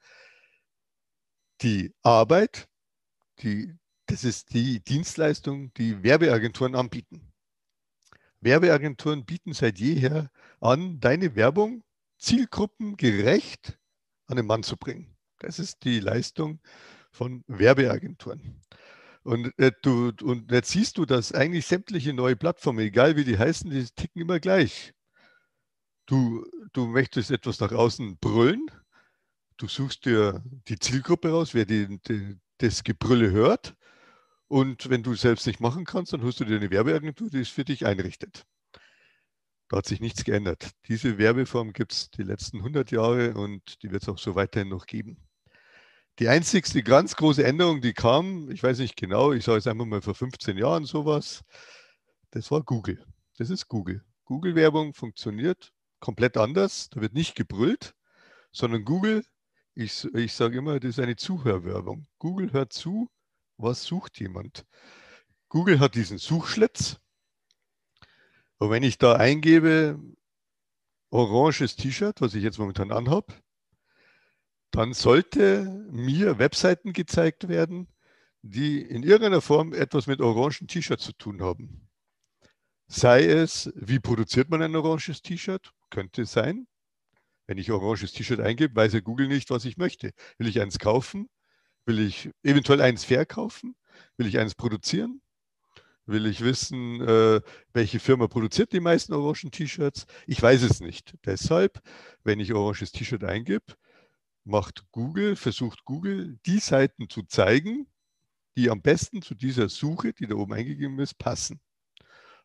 die 1.63 1.95
Arbeit, 2.03 2.69
die 3.41 3.75
Das 4.09 4.23
ist 4.23 4.55
die 4.55 4.81
Dienstleistung, 4.85 5.73
die 5.75 6.03
Werbeagenturen 6.05 6.77
anbieten. 6.77 7.33
Werbeagenturen 8.41 9.25
bieten 9.25 9.53
seit 9.53 9.79
jeher 9.81 10.31
an, 10.61 11.01
deine 11.01 11.35
Werbung 11.35 11.83
zielgruppengerecht 12.19 13.79
an 14.27 14.37
den 14.37 14.47
Mann 14.47 14.63
zu 14.63 14.77
bringen. 14.77 15.17
Das 15.41 15.59
ist 15.59 15.85
die 15.85 15.99
Leistung 16.01 16.61
von 17.11 17.43
Werbeagenturen. 17.49 18.63
Und, 19.25 19.53
äh, 19.59 19.73
du, 19.83 20.13
und 20.23 20.53
jetzt 20.53 20.71
siehst 20.71 20.99
du, 20.99 21.05
dass 21.05 21.33
eigentlich 21.33 21.67
sämtliche 21.67 22.13
neue 22.13 22.37
Plattformen, 22.37 22.79
egal 22.79 23.17
wie 23.17 23.25
die 23.25 23.39
heißen, 23.39 23.69
die 23.71 23.85
ticken 23.97 24.23
immer 24.23 24.39
gleich. 24.39 24.95
Du, 26.07 26.47
du 26.73 26.87
möchtest 26.87 27.33
etwas 27.33 27.59
nach 27.59 27.73
außen 27.73 28.19
brüllen, 28.19 28.71
du 29.57 29.69
suchst 29.69 30.05
dir 30.05 30.43
die 30.69 30.79
Zielgruppe 30.79 31.31
raus, 31.31 31.55
wer 31.55 31.65
die, 31.65 31.99
die, 32.03 32.37
das 32.59 32.85
Gebrülle 32.85 33.31
hört. 33.31 33.75
Und 34.49 34.89
wenn 34.91 35.03
du 35.03 35.13
es 35.13 35.23
selbst 35.23 35.47
nicht 35.47 35.61
machen 35.61 35.85
kannst, 35.85 36.13
dann 36.13 36.23
holst 36.23 36.41
du 36.41 36.45
dir 36.45 36.57
eine 36.57 36.71
Werbeagentur, 36.71 37.31
die 37.31 37.41
es 37.41 37.49
für 37.49 37.65
dich 37.65 37.85
einrichtet. 37.85 38.45
Da 39.69 39.79
hat 39.79 39.87
sich 39.87 40.01
nichts 40.01 40.23
geändert. 40.23 40.71
Diese 40.87 41.19
Werbeform 41.19 41.73
gibt 41.73 41.93
es 41.93 42.11
die 42.11 42.23
letzten 42.23 42.59
100 42.59 42.93
Jahre 42.93 43.35
und 43.35 43.83
die 43.83 43.91
wird 43.91 44.03
es 44.05 44.09
auch 44.09 44.19
so 44.19 44.37
weiterhin 44.37 44.69
noch 44.69 44.87
geben. 44.87 45.19
Die 46.21 46.29
einzigste 46.29 46.83
ganz 46.83 47.17
große 47.17 47.45
Änderung, 47.45 47.81
die 47.81 47.93
kam, 47.93 48.51
ich 48.51 48.63
weiß 48.63 48.79
nicht 48.79 48.97
genau, 48.97 49.33
ich 49.33 49.45
sage 49.45 49.59
es 49.59 49.67
einfach 49.67 49.85
mal 49.85 50.01
vor 50.01 50.15
15 50.15 50.57
Jahren 50.57 50.85
sowas, 50.85 51.43
das 52.31 52.51
war 52.51 52.63
Google. 52.63 53.05
Das 53.39 53.51
ist 53.51 53.69
Google. 53.69 54.03
Google-Werbung 54.25 54.95
funktioniert 54.95 55.73
komplett 56.01 56.37
anders. 56.37 56.89
Da 56.91 57.01
wird 57.01 57.13
nicht 57.13 57.35
gebrüllt, 57.35 57.95
sondern 58.53 58.85
Google, 58.85 59.25
ich, 59.77 60.05
ich 60.15 60.33
sage 60.33 60.59
immer, 60.59 60.81
das 60.81 60.91
ist 60.91 61.01
eine 61.01 61.17
Zuhörwerbung. 61.17 62.07
Google 62.19 62.53
hört 62.53 62.73
zu, 62.73 63.11
was 63.59 63.85
sucht 63.85 64.19
jemand. 64.19 64.65
Google 65.49 65.81
hat 65.81 65.95
diesen 65.95 66.19
Suchschlitz. 66.19 66.99
Und 68.59 68.71
wenn 68.71 68.83
ich 68.83 68.97
da 68.97 69.17
eingebe, 69.17 70.01
oranges 71.11 71.77
T-Shirt, 71.77 72.23
was 72.23 72.35
ich 72.35 72.43
jetzt 72.43 72.59
momentan 72.59 72.91
anhabe, 72.91 73.35
dann 74.71 74.95
sollte 74.95 75.87
mir 75.91 76.39
Webseiten 76.39 76.95
gezeigt 76.95 77.49
werden, 77.49 77.87
die 78.41 78.81
in 78.81 79.03
irgendeiner 79.03 79.43
Form 79.43 79.75
etwas 79.75 80.07
mit 80.07 80.21
orangen 80.23 80.69
T-Shirt 80.69 81.01
zu 81.01 81.13
tun 81.13 81.43
haben. 81.43 81.89
Sei 82.89 83.27
es, 83.27 83.71
wie 83.75 83.99
produziert 83.99 84.49
man 84.49 84.63
ein 84.63 84.75
oranges 84.75 85.21
T-Shirt? 85.21 85.73
Könnte 85.91 86.25
sein. 86.25 86.67
Wenn 87.47 87.59
ich 87.59 87.71
oranges 87.71 88.13
T-Shirt 88.13 88.41
eingebe, 88.41 88.75
weiß 88.75 88.95
ja 88.95 89.01
Google 89.01 89.29
nicht, 89.29 89.51
was 89.51 89.65
ich 89.65 89.77
möchte. 89.77 90.13
Will 90.39 90.49
ich 90.49 90.61
eins 90.61 90.79
kaufen? 90.79 91.29
Will 91.85 92.01
ich 92.01 92.31
eventuell 92.43 92.81
eins 92.81 93.05
verkaufen? 93.05 93.77
Will 94.17 94.27
ich 94.27 94.39
eins 94.39 94.55
produzieren? 94.55 95.23
Will 96.07 96.27
ich 96.27 96.41
wissen, 96.41 97.01
äh, 97.01 97.41
welche 97.73 97.99
Firma 97.99 98.29
produziert 98.29 98.73
die 98.73 98.81
meisten 98.81 99.13
orangen 99.13 99.51
T-Shirts? 99.51 100.07
Ich 100.27 100.41
weiß 100.41 100.63
es 100.63 100.81
nicht. 100.81 101.15
Deshalb, 101.25 101.81
wenn 102.23 102.39
ich 102.41 102.53
oranges 102.53 102.93
T-Shirt 102.93 103.25
eingebe, 103.25 103.75
macht 104.45 104.85
Google, 104.93 105.35
versucht 105.37 105.85
Google, 105.85 106.39
die 106.47 106.61
Seiten 106.61 107.09
zu 107.09 107.23
zeigen, 107.25 107.89
die 108.57 108.71
am 108.71 108.83
besten 108.83 109.21
zu 109.21 109.35
dieser 109.35 109.69
Suche, 109.69 110.13
die 110.13 110.27
da 110.27 110.37
oben 110.37 110.55
eingegeben 110.55 110.99
ist, 111.01 111.19
passen. 111.19 111.61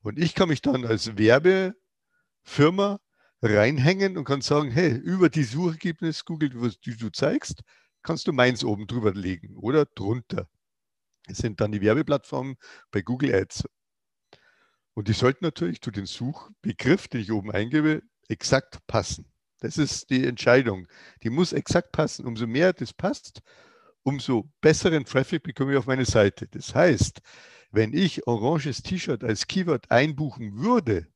Und 0.01 0.17
ich 0.17 0.33
kann 0.33 0.49
mich 0.49 0.61
dann 0.61 0.83
als 0.83 1.15
Werbefirma 1.17 2.99
reinhängen 3.41 4.17
und 4.17 4.25
kann 4.25 4.41
sagen, 4.41 4.71
hey, 4.71 4.91
über 4.93 5.29
die 5.29 5.43
Suchergebnis 5.43 6.25
Google, 6.25 6.73
die 6.85 6.97
du 6.97 7.09
zeigst, 7.09 7.61
kannst 8.03 8.27
du 8.27 8.33
meins 8.33 8.63
oben 8.63 8.87
drüber 8.87 9.13
legen 9.13 9.55
oder 9.57 9.85
drunter. 9.85 10.47
Das 11.27 11.37
sind 11.37 11.61
dann 11.61 11.71
die 11.71 11.81
Werbeplattformen 11.81 12.55
bei 12.91 13.01
Google 13.01 13.33
Ads. 13.33 13.63
Und 14.93 15.07
die 15.07 15.13
sollten 15.13 15.45
natürlich 15.45 15.81
zu 15.81 15.91
dem 15.91 16.05
Suchbegriff, 16.05 17.07
den 17.07 17.21
ich 17.21 17.31
oben 17.31 17.51
eingebe, 17.51 18.03
exakt 18.27 18.85
passen. 18.87 19.31
Das 19.59 19.77
ist 19.77 20.09
die 20.09 20.25
Entscheidung. 20.25 20.87
Die 21.23 21.29
muss 21.29 21.53
exakt 21.53 21.91
passen. 21.91 22.25
Umso 22.25 22.47
mehr 22.47 22.73
das 22.73 22.93
passt, 22.93 23.41
umso 24.03 24.51
besseren 24.59 25.05
Traffic 25.05 25.43
bekomme 25.43 25.73
ich 25.73 25.77
auf 25.77 25.85
meine 25.85 26.05
Seite. 26.05 26.47
Das 26.47 26.73
heißt, 26.73 27.21
wenn 27.71 27.93
ich 27.93 28.27
oranges 28.27 28.81
T-Shirt 28.81 29.23
als 29.23 29.47
Keyword 29.47 29.89
einbuchen 29.91 30.57
würde, 30.57 31.07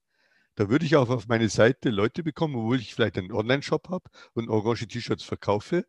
da 0.56 0.70
würde 0.70 0.86
ich 0.86 0.96
auch 0.96 1.10
auf 1.10 1.28
meine 1.28 1.50
Seite 1.50 1.90
Leute 1.90 2.24
bekommen, 2.24 2.56
obwohl 2.56 2.80
ich 2.80 2.96
vielleicht 2.96 3.18
einen 3.18 3.34
Online-Shop 3.34 3.90
habe 3.90 4.10
und 4.34 4.50
orange 4.50 4.88
T-Shirts 4.88 5.24
verkaufe, 5.24 5.86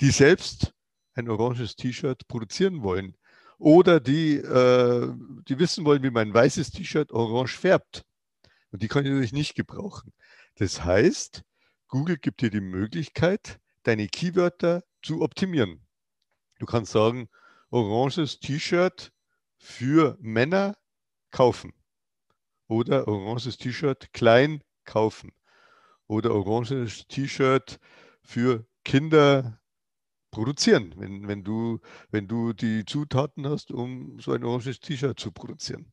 die 0.00 0.10
selbst 0.10 0.74
ein 1.14 1.28
oranges 1.28 1.76
T-Shirt 1.76 2.28
produzieren 2.28 2.82
wollen. 2.82 3.16
Oder 3.58 4.00
die, 4.00 4.36
äh, 4.36 5.12
die 5.48 5.58
wissen 5.58 5.84
wollen, 5.84 6.02
wie 6.02 6.10
mein 6.10 6.34
weißes 6.34 6.72
T-Shirt 6.72 7.10
orange 7.12 7.56
färbt. 7.56 8.04
Und 8.70 8.82
die 8.82 8.88
kann 8.88 9.04
ich 9.04 9.10
natürlich 9.10 9.32
nicht 9.32 9.54
gebrauchen. 9.54 10.12
Das 10.56 10.84
heißt, 10.84 11.42
Google 11.88 12.18
gibt 12.18 12.42
dir 12.42 12.50
die 12.50 12.60
Möglichkeit, 12.60 13.58
deine 13.82 14.08
Keywörter 14.08 14.82
zu 15.02 15.22
optimieren. 15.22 15.86
Du 16.58 16.66
kannst 16.66 16.92
sagen, 16.92 17.28
oranges 17.70 18.40
T-Shirt 18.40 19.12
für 19.58 20.18
Männer 20.20 20.76
kaufen 21.30 21.72
oder 22.68 23.08
oranges 23.08 23.58
T-Shirt 23.58 24.12
klein 24.12 24.62
kaufen 24.84 25.32
oder 26.06 26.34
oranges 26.34 27.06
T-Shirt 27.08 27.78
für 28.22 28.66
Kinder 28.84 29.60
produzieren, 30.30 30.94
wenn, 30.96 31.28
wenn, 31.28 31.44
du, 31.44 31.80
wenn 32.10 32.26
du 32.26 32.52
die 32.52 32.84
Zutaten 32.84 33.46
hast, 33.46 33.70
um 33.70 34.18
so 34.18 34.32
ein 34.32 34.44
oranges 34.44 34.80
T-Shirt 34.80 35.18
zu 35.18 35.30
produzieren. 35.30 35.92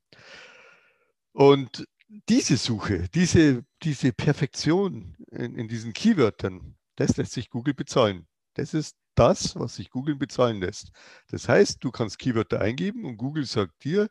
Und 1.34 1.86
diese 2.28 2.58
Suche, 2.58 3.08
diese, 3.14 3.64
diese 3.84 4.12
Perfektion 4.14 5.16
in, 5.32 5.56
in 5.56 5.68
diesen 5.68 5.94
Keywörtern, 5.94 6.76
das 6.96 7.18
lässt 7.18 7.34
sich 7.34 7.50
Google 7.50 7.74
bezahlen. 7.74 8.28
Das 8.56 8.74
ist 8.74 8.96
das, 9.16 9.56
was 9.56 9.76
sich 9.76 9.90
Google 9.90 10.16
bezahlen 10.16 10.60
lässt. 10.60 10.92
Das 11.28 11.48
heißt, 11.48 11.84
du 11.84 11.92
kannst 11.92 12.18
Keywörter 12.20 12.62
eingeben 12.62 13.06
und 13.06 13.18
Google 13.18 13.46
sagt 13.46 13.84
dir 13.84 14.10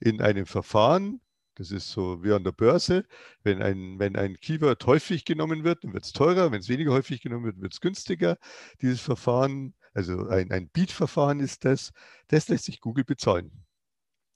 in 0.00 0.20
einem 0.20 0.46
Verfahren, 0.46 1.20
das 1.58 1.72
ist 1.72 1.90
so 1.90 2.22
wie 2.22 2.32
an 2.32 2.44
der 2.44 2.52
Börse, 2.52 3.04
wenn 3.42 3.60
ein, 3.60 3.98
wenn 3.98 4.14
ein 4.16 4.38
Keyword 4.40 4.86
häufig 4.86 5.24
genommen 5.24 5.64
wird, 5.64 5.82
dann 5.82 5.92
wird 5.92 6.04
es 6.04 6.12
teurer, 6.12 6.52
wenn 6.52 6.60
es 6.60 6.68
weniger 6.68 6.92
häufig 6.92 7.20
genommen 7.20 7.46
wird, 7.46 7.60
wird 7.60 7.72
es 7.74 7.80
günstiger. 7.80 8.38
Dieses 8.80 9.00
Verfahren, 9.00 9.74
also 9.92 10.28
ein, 10.28 10.52
ein 10.52 10.70
Beat-Verfahren 10.70 11.40
ist 11.40 11.64
das, 11.64 11.90
das 12.28 12.48
lässt 12.48 12.64
sich 12.64 12.80
Google 12.80 13.04
bezahlen. 13.04 13.50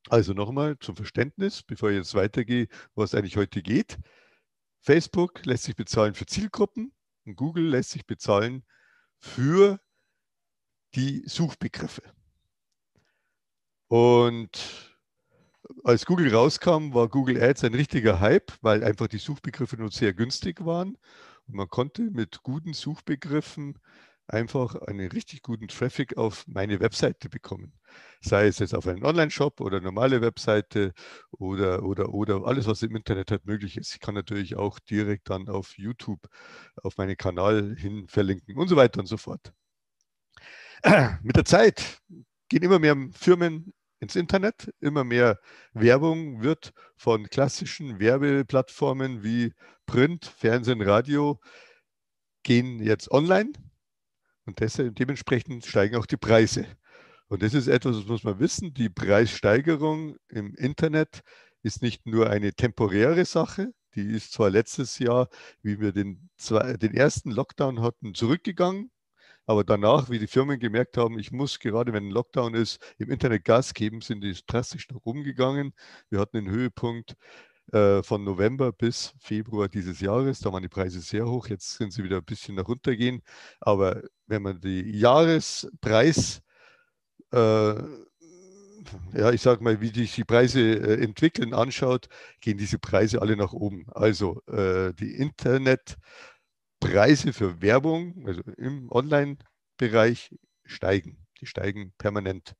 Also 0.09 0.33
nochmal 0.33 0.77
zum 0.81 0.97
Verständnis, 0.97 1.63
bevor 1.63 1.91
ich 1.91 1.97
jetzt 1.97 2.15
weitergehe, 2.15 2.67
was 2.97 3.15
eigentlich 3.15 3.37
heute 3.37 3.63
geht. 3.63 3.99
Facebook 4.81 5.47
lässt 5.47 5.63
sich 5.63 5.77
bezahlen 5.77 6.15
für 6.15 6.27
Zielgruppen 6.27 6.93
und 7.25 7.37
Google 7.37 7.69
lässt 7.69 7.91
sich 7.91 8.05
bezahlen 8.05 8.65
für 9.21 9.79
die 10.97 11.23
Suchbegriffe. 11.27 12.03
Und 13.87 14.92
als 15.85 16.07
Google 16.07 16.35
rauskam, 16.35 16.95
war 16.95 17.09
Google 17.09 17.43
Ads 17.43 17.65
ein 17.65 17.75
richtiger 17.75 18.21
Hype, 18.21 18.53
weil 18.63 18.85
einfach 18.85 19.09
die 19.09 19.19
Suchbegriffe 19.19 19.77
nur 19.77 19.91
sehr 19.91 20.15
günstig 20.15 20.65
waren. 20.65 20.97
Und 21.47 21.57
man 21.57 21.69
konnte 21.69 22.03
mit 22.03 22.43
guten 22.43 22.73
Suchbegriffen 22.73 23.79
einfach 24.27 24.77
einen 24.77 25.11
richtig 25.11 25.43
guten 25.43 25.69
Traffic 25.69 26.17
auf 26.17 26.45
meine 26.47 26.81
Webseite 26.81 27.29
bekommen. 27.29 27.73
Sei 28.21 28.47
es 28.47 28.59
jetzt 28.59 28.75
auf 28.75 28.87
einen 28.87 29.05
Online-Shop 29.05 29.61
oder 29.61 29.81
normale 29.81 30.21
Webseite 30.23 30.93
oder, 31.31 31.83
oder, 31.83 32.15
oder 32.15 32.45
alles, 32.47 32.67
was 32.67 32.83
im 32.83 32.97
Internet 32.97 33.31
halt 33.31 33.47
möglich 33.47 33.77
ist. 33.77 33.95
Ich 33.95 34.01
kann 34.01 34.15
natürlich 34.15 34.57
auch 34.57 34.79
direkt 34.79 35.31
dann 35.31 35.49
auf 35.49 35.77
YouTube 35.77 36.29
auf 36.83 36.97
meinen 36.97 37.17
Kanal 37.17 37.75
hin 37.77 38.07
verlinken 38.09 38.57
und 38.57 38.69
so 38.69 38.77
weiter 38.77 39.01
und 39.01 39.07
so 39.07 39.17
fort. 39.17 39.53
Mit 41.23 41.37
der 41.37 41.45
Zeit 41.45 41.99
gehen 42.49 42.63
immer 42.63 42.79
mehr 42.79 42.97
Firmen 43.13 43.73
ins 44.03 44.17
Internet, 44.17 44.75
immer 44.81 45.05
mehr 45.05 45.39
Werbung 45.75 46.43
wird 46.43 46.73
von 46.97 47.29
klassischen 47.29 48.01
Werbeplattformen 48.01 49.23
wie 49.23 49.53
Print, 49.87 50.27
Fernsehen, 50.27 50.83
Radio 50.83 51.41
gehen 52.43 52.83
jetzt 52.83 53.13
online 53.13 53.53
und 54.45 54.59
deshalb, 54.59 54.97
dementsprechend 54.97 55.65
steigen 55.65 55.95
auch 55.95 56.07
die 56.07 56.17
Preise. 56.17 56.67
Und 57.29 57.43
das 57.43 57.55
ist 57.55 57.69
etwas, 57.69 57.97
das 57.97 58.07
muss 58.07 58.25
man 58.25 58.41
wissen. 58.41 58.75
Die 58.75 58.89
Preissteigerung 58.89 60.17
im 60.29 60.53
Internet 60.57 61.21
ist 61.63 61.81
nicht 61.81 62.05
nur 62.05 62.29
eine 62.29 62.55
temporäre 62.55 63.25
Sache, 63.25 63.73
die 63.95 64.11
ist 64.11 64.33
zwar 64.33 64.51
letztes 64.51 64.99
Jahr, 64.99 65.29
wie 65.63 65.79
wir 65.79 65.93
den, 65.93 66.29
zwei, 66.37 66.73
den 66.77 66.93
ersten 66.93 67.31
Lockdown 67.31 67.81
hatten, 67.81 68.15
zurückgegangen, 68.15 68.91
aber 69.47 69.65
danach, 69.65 70.11
wie 70.11 70.19
die 70.19 70.27
Firmen 70.27 70.59
gemerkt 70.59 70.97
haben, 70.97 71.19
ich 71.19 71.33
muss 71.33 71.59
gerade, 71.59 71.93
wenn 71.93 72.09
ein 72.09 72.11
Lockdown 72.11 72.55
ist, 72.55 72.79
im 72.99 73.11
Internet 73.11 73.45
Gas 73.45 73.75
geben, 73.75 74.01
sind 74.01 74.23
die 74.23 74.35
drastisch 74.47 74.89
nach 74.91 75.01
oben 75.05 75.25
gegangen. 75.25 75.73
Wir 76.11 76.21
hatten 76.21 76.37
den 76.37 76.51
Höhepunkt 76.51 77.17
äh, 77.73 78.03
von 78.03 78.25
November 78.25 78.73
bis 78.73 79.15
Februar 79.19 79.69
dieses 79.69 80.01
Jahres. 80.01 80.41
Da 80.41 80.53
waren 80.53 80.63
die 80.63 80.69
Preise 80.69 81.01
sehr 81.01 81.27
hoch. 81.27 81.49
Jetzt 81.49 81.77
sind 81.77 81.93
sie 81.93 82.05
wieder 82.05 82.19
ein 82.19 82.25
bisschen 82.25 82.55
nach 82.55 82.69
runtergehen. 82.69 83.23
Aber 83.61 84.03
wenn 84.27 84.43
man 84.43 84.61
die 84.61 84.91
Jahrespreis 84.99 86.43
äh, 87.33 87.75
ja, 89.15 89.31
ich 89.31 89.41
sage 89.41 89.63
mal, 89.63 89.81
wie 89.81 89.89
sich 89.89 90.15
die 90.15 90.25
Preise 90.25 90.61
äh, 90.61 91.03
entwickeln, 91.03 91.55
anschaut, 91.55 92.09
gehen 92.41 92.59
diese 92.59 92.79
Preise 92.79 93.23
alle 93.23 93.37
nach 93.37 93.53
oben. 93.53 93.87
Also 93.93 94.43
äh, 94.47 94.93
die 94.95 95.17
Internetpreise 96.83 97.33
für 97.33 97.63
Werbung, 97.63 98.25
also 98.27 98.43
im 98.57 98.91
Online-Bereich, 98.91 100.35
steigen. 100.65 101.27
Die 101.41 101.47
steigen 101.47 101.93
permanent. 101.97 102.55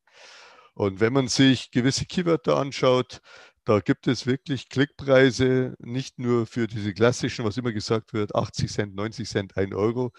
Und 0.75 1.01
wenn 1.01 1.13
man 1.13 1.29
sich 1.29 1.71
gewisse 1.71 2.07
Keywörter 2.07 2.57
anschaut, 2.57 3.21
da 3.65 3.81
gibt 3.81 4.07
es 4.07 4.27
wirklich 4.27 4.69
Klickpreise, 4.69 5.75
nicht 5.79 6.19
nur 6.19 6.47
für 6.47 6.67
diese 6.67 6.95
klassischen, 6.95 7.45
was 7.45 7.57
immer 7.57 7.73
gesagt 7.73 8.13
wird, 8.13 8.35
80 8.35 8.71
Cent, 8.71 8.95
90 8.95 9.29
Cent, 9.29 9.57
1 9.57 9.75
Euro, 9.75 10.13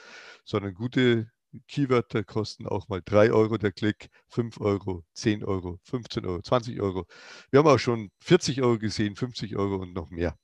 sondern 0.43 0.73
gute 0.73 1.29
Keywörter 1.67 2.23
kosten 2.23 2.67
auch 2.67 2.89
mal 2.89 3.01
3 3.03 3.31
Euro 3.31 3.57
der 3.57 3.71
Klick, 3.71 4.09
5 4.27 4.59
Euro, 4.59 5.03
10 5.13 5.43
Euro, 5.43 5.79
15 5.83 6.25
Euro, 6.25 6.41
20 6.41 6.81
Euro. 6.81 7.05
Wir 7.51 7.59
haben 7.59 7.67
auch 7.67 7.79
schon 7.79 8.11
40 8.21 8.61
Euro 8.61 8.79
gesehen, 8.79 9.15
50 9.15 9.55
Euro 9.55 9.77
und 9.77 9.93
noch 9.93 10.09
mehr. 10.09 10.37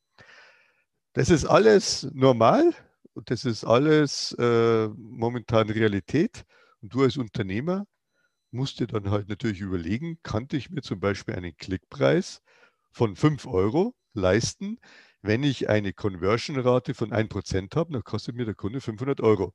Das 1.13 1.29
ist 1.29 1.45
alles 1.45 2.07
normal 2.13 2.73
und 3.19 3.29
das 3.31 3.43
ist 3.43 3.65
alles 3.65 4.31
äh, 4.39 4.87
momentan 4.95 5.69
Realität. 5.69 6.45
Und 6.81 6.93
du 6.93 7.03
als 7.03 7.17
Unternehmer 7.17 7.85
musst 8.51 8.79
dir 8.79 8.87
dann 8.87 9.11
halt 9.11 9.27
natürlich 9.27 9.59
überlegen, 9.59 10.19
kann 10.23 10.47
ich 10.53 10.69
mir 10.69 10.81
zum 10.81 11.01
Beispiel 11.01 11.35
einen 11.35 11.57
Klickpreis 11.57 12.41
von 12.91 13.17
5 13.17 13.45
Euro 13.45 13.93
leisten, 14.13 14.79
wenn 15.21 15.43
ich 15.43 15.67
eine 15.69 15.91
Conversion-Rate 15.91 16.93
von 16.93 17.11
1% 17.11 17.75
habe, 17.75 17.91
dann 17.91 18.05
kostet 18.05 18.35
mir 18.35 18.45
der 18.45 18.55
Kunde 18.55 18.79
500 18.79 19.19
Euro. 19.19 19.53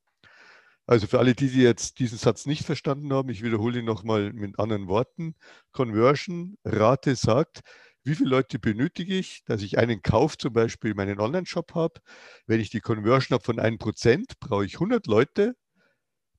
Also 0.85 1.07
für 1.07 1.19
alle, 1.19 1.35
die, 1.35 1.49
die 1.49 1.63
jetzt 1.63 1.99
diesen 2.01 2.19
Satz 2.19 2.45
nicht 2.45 2.67
verstanden 2.67 3.15
haben, 3.15 3.31
ich 3.31 3.43
wiederhole 3.43 3.79
ihn 3.79 3.87
nochmal 3.87 4.35
mit 4.35 4.59
anderen 4.59 4.89
Worten. 4.89 5.37
Conversion-Rate 5.73 7.17
sagt, 7.17 7.63
wie 8.05 8.15
viele 8.15 8.31
Leute 8.31 8.59
benötige 8.59 9.15
ich, 9.15 9.45
dass 9.47 9.63
ich 9.63 9.79
einen 9.79 10.03
Kauf 10.03 10.39
zum 10.39 10.53
Beispiel 10.53 10.93
in 10.93 10.97
meinen 10.97 11.21
Online-Shop 11.21 11.75
habe. 11.75 12.01
Wenn 12.47 12.61
ich 12.61 12.71
die 12.71 12.81
Conversion 12.81 13.35
habe 13.35 13.45
von 13.45 13.59
1%, 13.59 14.35
brauche 14.41 14.67
ich 14.67 14.75
100 14.75 15.07
Leute, 15.07 15.57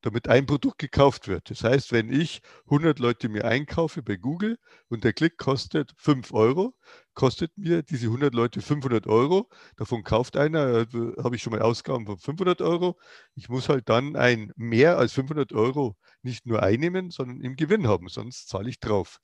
damit 0.02 0.28
ein 0.28 0.46
Produkt 0.46 0.78
gekauft 0.78 1.28
wird. 1.28 1.50
Das 1.50 1.64
heißt, 1.64 1.92
wenn 1.92 2.12
ich 2.12 2.42
100 2.66 3.00
Leute 3.00 3.28
mir 3.28 3.46
einkaufe 3.46 4.04
bei 4.04 4.18
Google 4.18 4.58
und 4.88 5.04
der 5.04 5.14
Klick 5.14 5.38
kostet 5.38 5.94
5 5.98 6.32
Euro, 6.32 6.76
kostet 7.16 7.58
mir 7.58 7.82
diese 7.82 8.06
100 8.08 8.36
Leute 8.36 8.62
500 8.62 9.08
Euro. 9.08 9.50
Davon 9.78 10.04
kauft 10.04 10.38
einer, 10.38 10.82
äh, 10.82 10.86
habe 11.24 11.36
ich 11.36 11.42
schon 11.42 11.54
mal 11.54 11.62
Ausgaben 11.64 12.06
von 12.06 12.20
500 12.20 12.62
Euro. 12.62 13.00
Ich 13.34 13.50
muss 13.50 13.68
halt 13.68 13.90
dann 13.90 14.16
ein 14.16 14.52
mehr 14.56 14.98
als 15.00 15.14
500 15.14 15.54
Euro 15.54 15.96
nicht 16.22 16.46
nur 16.46 16.62
einnehmen, 16.62 17.10
sondern 17.10 17.42
im 17.42 17.56
Gewinn 17.56 17.88
haben, 17.88 18.08
sonst 18.08 18.48
zahle 18.48 18.70
ich 18.70 18.80
drauf. 18.80 19.20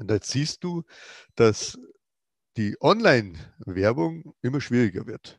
Und 0.00 0.10
jetzt 0.10 0.30
siehst 0.30 0.64
du, 0.64 0.82
dass 1.34 1.78
die 2.56 2.74
Online-Werbung 2.80 4.34
immer 4.40 4.62
schwieriger 4.62 5.06
wird. 5.06 5.38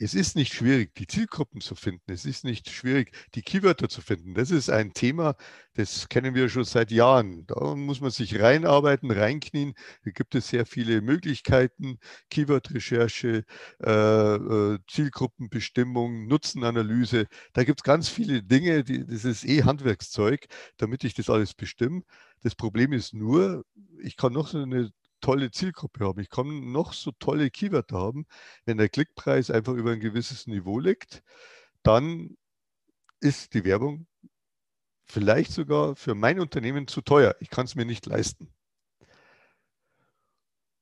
Es 0.00 0.14
ist 0.14 0.36
nicht 0.36 0.54
schwierig, 0.54 0.94
die 0.94 1.08
Zielgruppen 1.08 1.60
zu 1.60 1.74
finden. 1.74 2.12
Es 2.12 2.24
ist 2.24 2.44
nicht 2.44 2.70
schwierig, 2.70 3.10
die 3.34 3.42
Keywörter 3.42 3.88
zu 3.88 4.00
finden. 4.00 4.34
Das 4.34 4.52
ist 4.52 4.70
ein 4.70 4.92
Thema, 4.92 5.34
das 5.74 6.08
kennen 6.08 6.36
wir 6.36 6.48
schon 6.48 6.62
seit 6.64 6.92
Jahren. 6.92 7.44
Da 7.48 7.74
muss 7.74 8.00
man 8.00 8.10
sich 8.12 8.38
reinarbeiten, 8.40 9.10
reinknien. 9.10 9.74
Da 10.04 10.12
gibt 10.12 10.36
es 10.36 10.48
sehr 10.50 10.66
viele 10.66 11.00
Möglichkeiten. 11.00 11.98
Keyword-Recherche, 12.30 13.44
äh, 13.84 13.90
äh, 13.90 14.78
Zielgruppenbestimmung, 14.88 16.28
Nutzenanalyse. 16.28 17.26
Da 17.52 17.64
gibt 17.64 17.80
es 17.80 17.84
ganz 17.84 18.08
viele 18.08 18.42
Dinge. 18.44 18.84
Die, 18.84 19.04
das 19.04 19.24
ist 19.24 19.44
eh 19.44 19.64
Handwerkszeug, 19.64 20.46
damit 20.76 21.02
ich 21.02 21.14
das 21.14 21.28
alles 21.28 21.54
bestimme. 21.54 22.02
Das 22.42 22.54
Problem 22.54 22.92
ist 22.92 23.14
nur, 23.14 23.64
ich 24.00 24.16
kann 24.16 24.32
noch 24.32 24.46
so 24.46 24.58
eine 24.62 24.92
tolle 25.20 25.50
Zielgruppe 25.50 26.04
haben. 26.04 26.20
Ich 26.20 26.30
kann 26.30 26.72
noch 26.72 26.92
so 26.92 27.12
tolle 27.12 27.50
Keywörter 27.50 27.98
haben. 27.98 28.26
Wenn 28.64 28.78
der 28.78 28.88
Klickpreis 28.88 29.50
einfach 29.50 29.74
über 29.74 29.92
ein 29.92 30.00
gewisses 30.00 30.46
Niveau 30.46 30.78
liegt, 30.78 31.22
dann 31.82 32.36
ist 33.20 33.54
die 33.54 33.64
Werbung 33.64 34.06
vielleicht 35.04 35.52
sogar 35.52 35.96
für 35.96 36.14
mein 36.14 36.40
Unternehmen 36.40 36.86
zu 36.86 37.00
teuer. 37.00 37.34
Ich 37.40 37.50
kann 37.50 37.64
es 37.64 37.74
mir 37.74 37.84
nicht 37.84 38.06
leisten. 38.06 38.52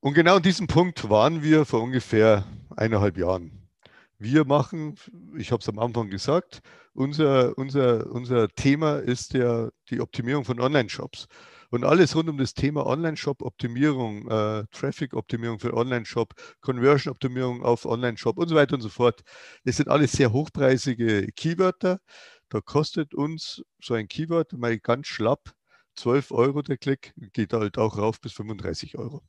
Und 0.01 0.15
genau 0.15 0.37
an 0.37 0.43
diesem 0.43 0.67
Punkt 0.67 1.09
waren 1.09 1.43
wir 1.43 1.65
vor 1.65 1.83
ungefähr 1.83 2.45
eineinhalb 2.77 3.17
Jahren. 3.17 3.69
Wir 4.19 4.45
machen, 4.45 4.97
ich 5.37 5.53
habe 5.53 5.61
es 5.61 5.69
am 5.69 5.79
Anfang 5.79 6.11
gesagt, 6.11 6.61
unser, 6.95 7.57
unser, 7.59 8.11
unser 8.11 8.49
Thema 8.49 8.97
ist 8.99 9.35
ja 9.35 9.69
die 9.91 10.01
Optimierung 10.01 10.45
von 10.45 10.61
Online-Shops. 10.61 11.27
Und 11.71 11.85
alles 11.85 12.15
rund 12.15 12.29
um 12.29 12.39
das 12.39 12.55
Thema 12.55 12.87
Online-Shop-Optimierung, 12.87 14.29
äh, 14.29 14.65
Traffic-Optimierung 14.71 15.59
für 15.59 15.75
Online-Shop, 15.75 16.35
Conversion-Optimierung 16.61 17.63
auf 17.63 17.85
Online-Shop 17.87 18.39
und 18.39 18.49
so 18.49 18.55
weiter 18.55 18.75
und 18.75 18.81
so 18.81 18.89
fort. 18.89 19.23
Das 19.65 19.77
sind 19.77 19.89
alles 19.89 20.13
sehr 20.13 20.33
hochpreisige 20.33 21.29
Keywörter. 21.37 21.99
Da 22.49 22.61
kostet 22.61 23.15
uns 23.15 23.63
so 23.81 23.95
ein 23.95 24.09
Keyword 24.09 24.53
mal 24.53 24.79
ganz 24.79 25.09
schlapp 25.09 25.53
12 25.97 26.31
Euro 26.33 26.63
der 26.63 26.77
Klick, 26.77 27.13
geht 27.33 27.53
halt 27.53 27.79
auch 27.79 27.99
rauf 27.99 28.21
bis 28.21 28.33
35 28.35 28.99
Euro. 28.99 29.23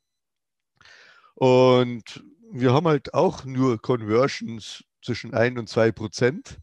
Und 1.36 2.24
wir 2.52 2.74
haben 2.74 2.88
halt 2.88 3.14
auch 3.14 3.46
nur 3.46 3.82
Conversions 3.82 4.84
zwischen 5.02 5.34
1 5.34 5.60
und 5.60 5.70
2 5.70 5.92
Prozent. 5.92 6.60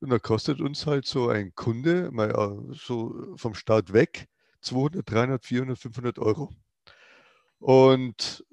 Und 0.00 0.10
da 0.10 0.18
kostet 0.18 0.60
uns 0.60 0.86
halt 0.86 1.06
so 1.06 1.28
ein 1.28 1.54
Kunde 1.54 2.10
mal 2.12 2.30
äh, 2.30 2.74
so 2.74 3.34
vom 3.36 3.54
Start 3.54 3.92
weg 3.92 4.28
200, 4.66 5.10
300, 5.10 5.44
400, 5.44 5.78
500 5.78 6.18
Euro. 6.18 6.50
Und 7.58 8.44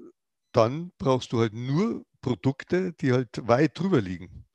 dann 0.53 0.91
brauchst 0.97 1.33
du 1.33 1.39
halt 1.39 1.53
nur 1.53 2.05
Produkte, 2.21 2.93
die 2.93 3.11
halt 3.13 3.47
weit 3.47 3.77
drüber 3.79 4.01
liegen. 4.01 4.45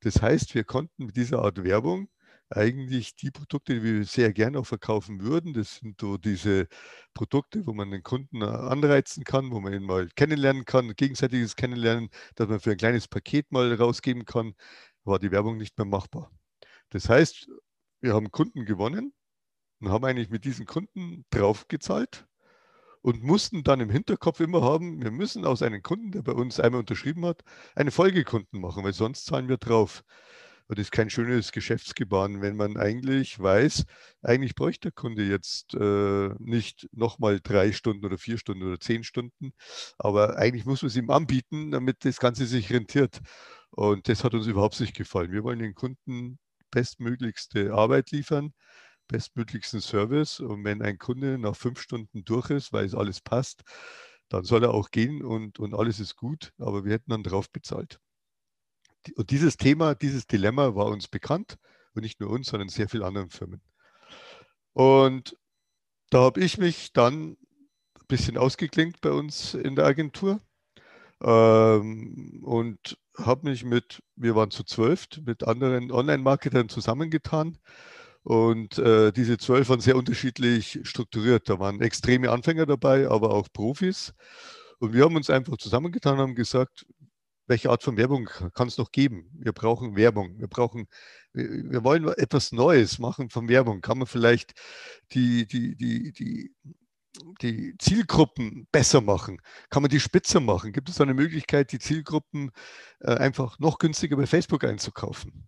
Das 0.00 0.22
heißt, 0.22 0.54
wir 0.54 0.64
konnten 0.64 1.06
mit 1.06 1.16
dieser 1.16 1.40
Art 1.40 1.62
Werbung 1.64 2.08
eigentlich 2.50 3.16
die 3.16 3.30
Produkte, 3.30 3.74
die 3.74 3.82
wir 3.82 4.04
sehr 4.04 4.32
gerne 4.32 4.58
auch 4.60 4.66
verkaufen 4.66 5.20
würden, 5.20 5.52
das 5.52 5.76
sind 5.76 6.00
so 6.00 6.16
diese 6.16 6.68
Produkte, 7.14 7.66
wo 7.66 7.72
man 7.72 7.90
den 7.90 8.02
Kunden 8.02 8.42
anreizen 8.42 9.24
kann, 9.24 9.50
wo 9.50 9.60
man 9.60 9.72
ihn 9.72 9.82
mal 9.82 10.08
kennenlernen 10.14 10.64
kann, 10.64 10.94
gegenseitiges 10.94 11.56
Kennenlernen, 11.56 12.10
dass 12.36 12.48
man 12.48 12.60
für 12.60 12.72
ein 12.72 12.76
kleines 12.76 13.08
Paket 13.08 13.50
mal 13.50 13.74
rausgeben 13.74 14.24
kann, 14.26 14.54
war 15.04 15.18
die 15.18 15.32
Werbung 15.32 15.56
nicht 15.56 15.76
mehr 15.78 15.86
machbar. 15.86 16.30
Das 16.90 17.08
heißt, 17.08 17.48
wir 18.00 18.14
haben 18.14 18.30
Kunden 18.30 18.64
gewonnen, 18.64 19.12
und 19.80 19.90
haben 19.90 20.04
eigentlich 20.04 20.30
mit 20.30 20.44
diesen 20.44 20.66
Kunden 20.66 21.24
draufgezahlt 21.30 22.26
und 23.02 23.22
mussten 23.22 23.62
dann 23.62 23.80
im 23.80 23.90
Hinterkopf 23.90 24.40
immer 24.40 24.62
haben, 24.62 25.02
wir 25.02 25.12
müssen 25.12 25.44
aus 25.44 25.62
einem 25.62 25.82
Kunden, 25.82 26.10
der 26.10 26.22
bei 26.22 26.32
uns 26.32 26.58
einmal 26.58 26.80
unterschrieben 26.80 27.24
hat, 27.24 27.42
einen 27.74 27.90
Folgekunden 27.90 28.60
machen, 28.60 28.82
weil 28.82 28.92
sonst 28.92 29.26
zahlen 29.26 29.48
wir 29.48 29.58
drauf. 29.58 30.02
Und 30.68 30.78
das 30.78 30.86
ist 30.86 30.90
kein 30.90 31.10
schönes 31.10 31.52
Geschäftsgebaren, 31.52 32.42
wenn 32.42 32.56
man 32.56 32.76
eigentlich 32.76 33.38
weiß, 33.38 33.84
eigentlich 34.22 34.56
bräuchte 34.56 34.88
der 34.88 34.92
Kunde 34.92 35.22
jetzt 35.22 35.74
äh, 35.74 36.30
nicht 36.40 36.88
nochmal 36.92 37.38
drei 37.40 37.70
Stunden 37.70 38.04
oder 38.04 38.18
vier 38.18 38.38
Stunden 38.38 38.64
oder 38.64 38.80
zehn 38.80 39.04
Stunden, 39.04 39.52
aber 39.98 40.36
eigentlich 40.38 40.66
muss 40.66 40.82
man 40.82 40.88
es 40.88 40.96
ihm 40.96 41.10
anbieten, 41.10 41.70
damit 41.70 42.04
das 42.04 42.18
Ganze 42.18 42.46
sich 42.46 42.72
rentiert. 42.72 43.20
Und 43.70 44.08
das 44.08 44.24
hat 44.24 44.34
uns 44.34 44.48
überhaupt 44.48 44.80
nicht 44.80 44.96
gefallen. 44.96 45.30
Wir 45.30 45.44
wollen 45.44 45.60
den 45.60 45.74
Kunden 45.74 46.38
bestmöglichste 46.72 47.72
Arbeit 47.72 48.10
liefern 48.10 48.52
bestmöglichsten 49.08 49.80
Service. 49.80 50.40
Und 50.40 50.64
wenn 50.64 50.82
ein 50.82 50.98
Kunde 50.98 51.38
nach 51.38 51.56
fünf 51.56 51.80
Stunden 51.80 52.24
durch 52.24 52.50
ist, 52.50 52.72
weil 52.72 52.84
es 52.84 52.94
alles 52.94 53.20
passt, 53.20 53.62
dann 54.28 54.44
soll 54.44 54.64
er 54.64 54.74
auch 54.74 54.90
gehen 54.90 55.22
und, 55.22 55.58
und 55.58 55.74
alles 55.74 56.00
ist 56.00 56.16
gut, 56.16 56.52
aber 56.58 56.84
wir 56.84 56.92
hätten 56.94 57.10
dann 57.10 57.22
drauf 57.22 57.50
bezahlt. 57.50 58.00
Und 59.14 59.30
dieses 59.30 59.56
Thema, 59.56 59.94
dieses 59.94 60.26
Dilemma 60.26 60.74
war 60.74 60.86
uns 60.86 61.06
bekannt 61.06 61.56
und 61.94 62.02
nicht 62.02 62.20
nur 62.20 62.30
uns, 62.30 62.48
sondern 62.48 62.68
sehr 62.68 62.88
vielen 62.88 63.04
anderen 63.04 63.30
Firmen. 63.30 63.62
Und 64.72 65.36
da 66.10 66.22
habe 66.22 66.40
ich 66.40 66.58
mich 66.58 66.92
dann 66.92 67.32
ein 67.32 68.06
bisschen 68.08 68.36
ausgeklinkt 68.36 69.00
bei 69.00 69.10
uns 69.10 69.54
in 69.54 69.76
der 69.76 69.86
Agentur 69.86 70.40
ähm, 71.22 72.42
und 72.44 72.98
habe 73.16 73.48
mich 73.48 73.64
mit, 73.64 74.02
wir 74.16 74.34
waren 74.34 74.50
zu 74.50 74.64
zwölf, 74.64 75.06
mit 75.24 75.44
anderen 75.44 75.90
Online-Marketern 75.90 76.68
zusammengetan 76.68 77.58
und 78.26 78.76
äh, 78.78 79.12
diese 79.12 79.38
zwölf 79.38 79.68
waren 79.68 79.78
sehr 79.78 79.94
unterschiedlich 79.94 80.80
strukturiert. 80.82 81.48
Da 81.48 81.60
waren 81.60 81.80
extreme 81.80 82.32
Anfänger 82.32 82.66
dabei, 82.66 83.08
aber 83.08 83.30
auch 83.30 83.46
Profis. 83.52 84.14
Und 84.80 84.92
wir 84.94 85.04
haben 85.04 85.14
uns 85.14 85.30
einfach 85.30 85.56
zusammengetan 85.58 86.14
und 86.14 86.20
haben 86.20 86.34
gesagt, 86.34 86.86
welche 87.46 87.70
Art 87.70 87.84
von 87.84 87.96
Werbung 87.96 88.28
kann 88.52 88.66
es 88.66 88.78
noch 88.78 88.90
geben? 88.90 89.30
Wir 89.38 89.52
brauchen 89.52 89.94
Werbung. 89.94 90.40
Wir 90.40 90.48
brauchen, 90.48 90.88
wir 91.34 91.84
wollen 91.84 92.08
etwas 92.16 92.50
Neues 92.50 92.98
machen 92.98 93.30
von 93.30 93.48
Werbung. 93.48 93.80
Kann 93.80 93.98
man 93.98 94.08
vielleicht 94.08 94.54
die, 95.12 95.46
die, 95.46 95.76
die, 95.76 96.10
die, 96.10 96.52
die 97.42 97.76
Zielgruppen 97.78 98.66
besser 98.72 99.02
machen? 99.02 99.40
Kann 99.70 99.82
man 99.82 99.90
die 99.90 100.00
spitzer 100.00 100.40
machen? 100.40 100.72
Gibt 100.72 100.88
es 100.88 101.00
eine 101.00 101.14
Möglichkeit, 101.14 101.70
die 101.70 101.78
Zielgruppen 101.78 102.50
äh, 102.98 103.14
einfach 103.14 103.60
noch 103.60 103.78
günstiger 103.78 104.16
bei 104.16 104.26
Facebook 104.26 104.64
einzukaufen? 104.64 105.46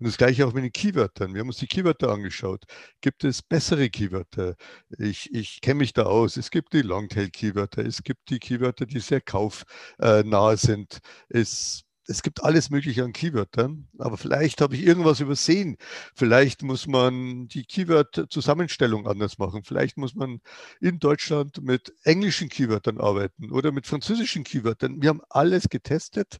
Und 0.00 0.06
das 0.08 0.16
gleiche 0.16 0.46
auch 0.46 0.52
mit 0.52 0.64
den 0.64 0.72
Keywörtern. 0.72 1.34
Wir 1.34 1.40
haben 1.40 1.48
uns 1.48 1.58
die 1.58 1.68
Keywörter 1.68 2.10
angeschaut. 2.10 2.64
Gibt 3.00 3.22
es 3.24 3.42
bessere 3.42 3.88
Keywörter? 3.90 4.56
Ich, 4.98 5.32
ich 5.32 5.60
kenne 5.60 5.78
mich 5.78 5.92
da 5.92 6.02
aus. 6.04 6.36
Es 6.36 6.50
gibt 6.50 6.72
die 6.72 6.82
Longtail-Keywörter. 6.82 7.84
Es 7.86 8.02
gibt 8.02 8.28
die 8.30 8.40
Keywörter, 8.40 8.86
die 8.86 8.98
sehr 8.98 9.20
kaufnah 9.20 10.56
sind. 10.56 10.98
Es 11.28 11.83
es 12.06 12.22
gibt 12.22 12.42
alles 12.42 12.70
Mögliche 12.70 13.04
an 13.04 13.12
Keywörtern, 13.12 13.88
aber 13.98 14.16
vielleicht 14.16 14.60
habe 14.60 14.74
ich 14.74 14.84
irgendwas 14.84 15.20
übersehen. 15.20 15.76
Vielleicht 16.14 16.62
muss 16.62 16.86
man 16.86 17.48
die 17.48 17.64
Keyword-Zusammenstellung 17.64 19.06
anders 19.06 19.38
machen. 19.38 19.64
Vielleicht 19.64 19.96
muss 19.96 20.14
man 20.14 20.40
in 20.80 20.98
Deutschland 20.98 21.62
mit 21.62 21.94
englischen 22.04 22.48
Keywörtern 22.48 23.00
arbeiten 23.00 23.50
oder 23.50 23.72
mit 23.72 23.86
französischen 23.86 24.44
Keywörtern. 24.44 25.00
Wir 25.00 25.08
haben 25.08 25.22
alles 25.30 25.68
getestet 25.68 26.38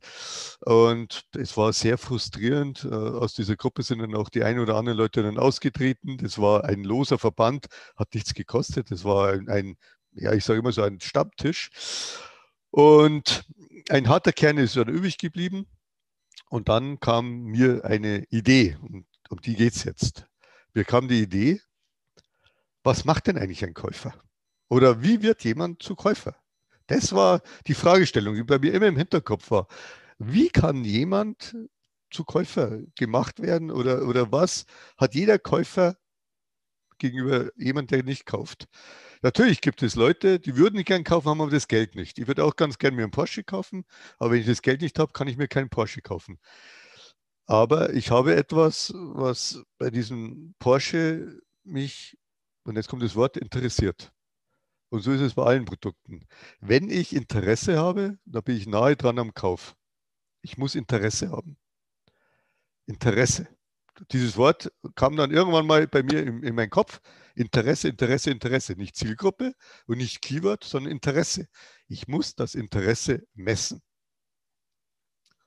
und 0.61 1.22
es 1.35 1.57
war 1.57 1.72
sehr 1.72 1.98
frustrierend. 1.98 2.85
Äh, 2.85 2.94
aus 2.94 3.35
dieser 3.35 3.57
Gruppe 3.57 3.83
sind 3.83 4.00
dann 4.00 4.14
auch 4.14 4.29
die 4.29 4.44
ein 4.44 4.59
oder 4.59 4.77
anderen 4.77 4.98
Leute 4.98 5.22
dann 5.22 5.38
ausgetreten. 5.38 6.18
Das 6.18 6.38
war 6.38 6.64
ein 6.64 6.85
loser 6.85 7.18
Verband, 7.18 7.66
hat 7.96 8.14
nichts 8.14 8.35
gekostet. 8.35 8.90
Das 8.90 9.05
war 9.05 9.33
ein, 9.33 9.48
ein 9.48 9.77
ja, 10.12 10.33
ich 10.33 10.44
sage 10.44 10.61
immer 10.61 10.72
so 10.72 10.83
ein 10.83 11.00
Stammtisch. 11.00 11.70
Und 12.70 13.44
ein 13.88 14.09
harter 14.09 14.33
Kern 14.33 14.59
ist 14.59 14.77
dann 14.77 14.88
übrig 14.88 15.18
geblieben. 15.18 15.66
Und 16.51 16.68
dann 16.68 17.01
kam 17.01 17.44
mir 17.44 17.85
eine 17.85 18.25
Idee, 18.31 18.77
und 18.81 19.07
um 19.29 19.40
die 19.40 19.57
geht 19.57 19.75
es 19.75 19.85
jetzt. 19.85 20.27
Mir 20.73 20.85
kam 20.85 21.09
die 21.09 21.23
Idee, 21.23 21.61
was 22.83 23.05
macht 23.05 23.27
denn 23.27 23.38
eigentlich 23.38 23.64
ein 23.64 23.75
Käufer? 23.75 24.14
Oder 24.68 25.03
wie 25.03 25.23
wird 25.23 25.44
jemand 25.44 25.83
zu 25.83 25.94
Käufer? 25.94 26.37
Das 26.87 27.14
war 27.14 27.40
die 27.66 27.75
Fragestellung, 27.75 28.35
die 28.35 28.44
bei 28.44 28.59
mir 28.59 28.75
immer 28.75 28.87
im 28.87 28.97
Hinterkopf 28.97 29.51
war. 29.51 29.68
Wie 30.18 30.51
kann 30.51 30.85
jemand 30.85 31.57
zu 32.11 32.25
Käufer 32.25 32.81
gemacht 32.94 33.40
werden 33.40 33.70
oder, 33.70 34.07
oder 34.07 34.31
was 34.31 34.66
hat 34.97 35.14
jeder 35.14 35.38
Käufer 35.38 35.97
gegenüber 36.98 37.50
jemand, 37.57 37.90
der 37.90 38.02
nicht 38.02 38.26
kauft? 38.26 38.66
Natürlich 39.22 39.61
gibt 39.61 39.83
es 39.83 39.94
Leute, 39.94 40.38
die 40.38 40.57
würden 40.57 40.85
gern 40.85 41.04
kaufen, 41.04 41.28
haben 41.28 41.40
aber 41.40 41.50
das 41.50 41.68
Geld 41.68 41.94
nicht. 41.94 42.18
Ich 42.18 42.26
würde 42.26 42.44
auch 42.44 42.57
ganz 42.57 42.78
gern 42.78 42.94
mir 42.94 43.02
einen 43.02 43.11
Porsche 43.11 43.44
kaufen, 43.44 43.85
aber 44.18 44.33
wenn 44.33 44.40
ich 44.40 44.46
das 44.46 44.62
Geld 44.62 44.83
nicht 44.83 44.98
habe, 44.98 45.12
kann 45.12 45.28
ich 45.28 45.37
mir 45.37 45.48
keinen 45.48 45.70
Porsche 45.70 46.02
kaufen. 46.02 46.38
Aber 47.46 47.92
ich 47.94 48.11
habe 48.11 48.35
etwas, 48.35 48.92
was 48.94 49.62
bei 49.78 49.90
diesem 49.90 50.54
Porsche 50.59 51.40
mich, 51.62 52.18
und 52.64 52.76
jetzt 52.76 52.88
kommt 52.88 53.02
das 53.02 53.16
Wort, 53.16 53.37
interessiert. 53.37 54.12
Und 54.90 55.00
so 55.00 55.12
ist 55.12 55.20
es 55.20 55.35
bei 55.35 55.44
allen 55.44 55.64
Produkten. 55.64 56.26
Wenn 56.61 56.88
ich 56.88 57.14
Interesse 57.14 57.78
habe, 57.78 58.18
dann 58.24 58.42
bin 58.44 58.57
ich 58.57 58.66
nahe 58.66 58.96
dran 58.96 59.18
am 59.18 59.35
Kauf. 59.35 59.76
Ich 60.42 60.57
muss 60.59 60.74
Interesse 60.74 61.30
haben. 61.30 61.57
Interesse. 62.87 63.48
Dieses 64.11 64.37
Wort 64.37 64.72
kam 64.96 65.16
dann 65.16 65.30
irgendwann 65.30 65.66
mal 65.66 65.87
bei 65.87 66.02
mir 66.02 66.22
in, 66.22 66.42
in 66.42 66.54
meinen 66.54 66.70
Kopf. 66.70 67.00
Interesse, 67.35 67.88
Interesse, 67.88 68.30
Interesse. 68.30 68.74
Nicht 68.74 68.96
Zielgruppe 68.96 69.54
und 69.87 69.98
nicht 69.98 70.20
Keyword, 70.20 70.64
sondern 70.64 70.92
Interesse. 70.92 71.46
Ich 71.88 72.09
muss 72.09 72.35
das 72.35 72.54
Interesse 72.54 73.26
messen. 73.35 73.83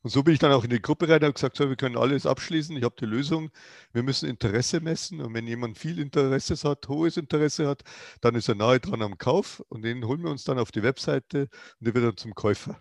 Und 0.02 0.12
so 0.12 0.24
bin 0.24 0.34
ich 0.34 0.40
dann 0.40 0.54
auch 0.54 0.64
in 0.64 0.70
die 0.70 0.82
Gruppe 0.82 1.10
rein 1.10 1.18
und 1.18 1.24
habe 1.24 1.34
gesagt, 1.34 1.58
so, 1.58 1.68
wir 1.68 1.76
können 1.76 1.98
alles 1.98 2.26
abschließen, 2.26 2.78
ich 2.78 2.84
habe 2.84 2.96
die 2.98 3.06
Lösung. 3.06 3.50
Wir 3.92 4.04
müssen 4.04 4.30
Interesse 4.30 4.80
messen 4.80 5.20
und 5.20 5.34
wenn 5.34 5.48
jemand 5.48 5.78
viel 5.78 6.00
Interesse 6.00 6.56
hat, 6.70 6.88
hohes 6.88 7.18
Interesse 7.18 7.68
hat, 7.68 7.82
dann 8.22 8.36
ist 8.36 8.48
er 8.48 8.56
nahe 8.56 8.80
dran 8.80 9.02
am 9.02 9.18
Kauf 9.18 9.62
und 9.68 9.82
den 9.82 10.06
holen 10.06 10.24
wir 10.24 10.30
uns 10.30 10.46
dann 10.46 10.60
auf 10.60 10.72
die 10.72 10.84
Webseite 10.84 11.50
und 11.80 11.88
der 11.88 11.94
wird 11.94 12.06
dann 12.06 12.18
zum 12.18 12.36
Käufer. 12.36 12.80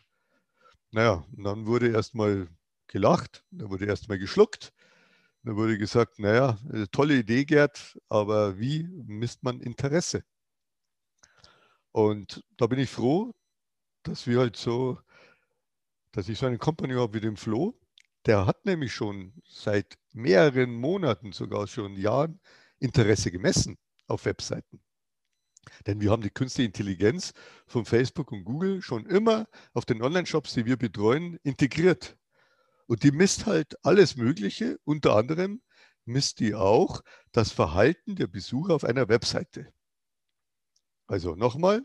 Naja, 0.92 1.24
und 1.36 1.42
dann 1.42 1.66
wurde 1.66 1.88
erstmal 1.88 2.48
gelacht, 2.86 3.44
dann 3.50 3.70
wurde 3.70 3.86
erstmal 3.86 4.18
geschluckt 4.18 4.72
da 5.46 5.54
wurde 5.54 5.78
gesagt, 5.78 6.18
naja, 6.18 6.58
äh, 6.72 6.86
tolle 6.90 7.18
Idee, 7.18 7.44
Gerd, 7.44 7.96
aber 8.08 8.58
wie 8.58 8.82
misst 9.06 9.44
man 9.44 9.60
Interesse? 9.60 10.24
Und 11.92 12.44
da 12.56 12.66
bin 12.66 12.80
ich 12.80 12.90
froh, 12.90 13.32
dass 14.02 14.26
wir 14.26 14.40
halt 14.40 14.56
so, 14.56 14.98
dass 16.10 16.28
ich 16.28 16.36
so 16.36 16.46
einen 16.46 16.58
Company 16.58 16.94
habe 16.94 17.14
wie 17.14 17.20
den 17.20 17.36
Flo. 17.36 17.78
Der 18.26 18.44
hat 18.44 18.66
nämlich 18.66 18.92
schon 18.92 19.34
seit 19.46 19.96
mehreren 20.12 20.74
Monaten, 20.74 21.30
sogar 21.30 21.68
schon 21.68 21.94
Jahren, 21.94 22.40
Interesse 22.80 23.30
gemessen 23.30 23.78
auf 24.08 24.24
Webseiten. 24.24 24.80
Denn 25.86 26.00
wir 26.00 26.10
haben 26.10 26.22
die 26.22 26.30
künstliche 26.30 26.66
Intelligenz 26.66 27.32
von 27.68 27.84
Facebook 27.84 28.32
und 28.32 28.42
Google 28.42 28.82
schon 28.82 29.06
immer 29.06 29.46
auf 29.74 29.84
den 29.84 30.02
Online-Shops, 30.02 30.54
die 30.54 30.66
wir 30.66 30.76
betreuen, 30.76 31.38
integriert. 31.44 32.16
Und 32.86 33.02
die 33.02 33.10
misst 33.10 33.46
halt 33.46 33.76
alles 33.84 34.16
Mögliche, 34.16 34.78
unter 34.84 35.16
anderem 35.16 35.60
misst 36.04 36.40
die 36.40 36.54
auch 36.54 37.02
das 37.32 37.50
Verhalten 37.50 38.14
der 38.16 38.28
Besucher 38.28 38.74
auf 38.74 38.84
einer 38.84 39.08
Webseite. 39.08 39.72
Also 41.08 41.34
nochmal, 41.34 41.84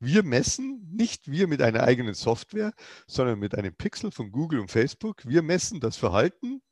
wir 0.00 0.22
messen 0.22 0.86
nicht 0.90 1.30
wir 1.30 1.46
mit 1.46 1.62
einer 1.62 1.82
eigenen 1.82 2.14
Software, 2.14 2.72
sondern 3.06 3.38
mit 3.38 3.54
einem 3.54 3.74
Pixel 3.74 4.10
von 4.10 4.32
Google 4.32 4.60
und 4.60 4.70
Facebook. 4.70 5.24
Wir 5.26 5.42
messen 5.42 5.80
das 5.80 5.96
Verhalten 5.96 6.62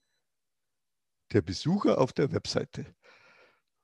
der 1.33 1.43
Besucher 1.43 1.99
auf 1.99 2.12
der 2.12 2.33
Webseite. 2.33 2.95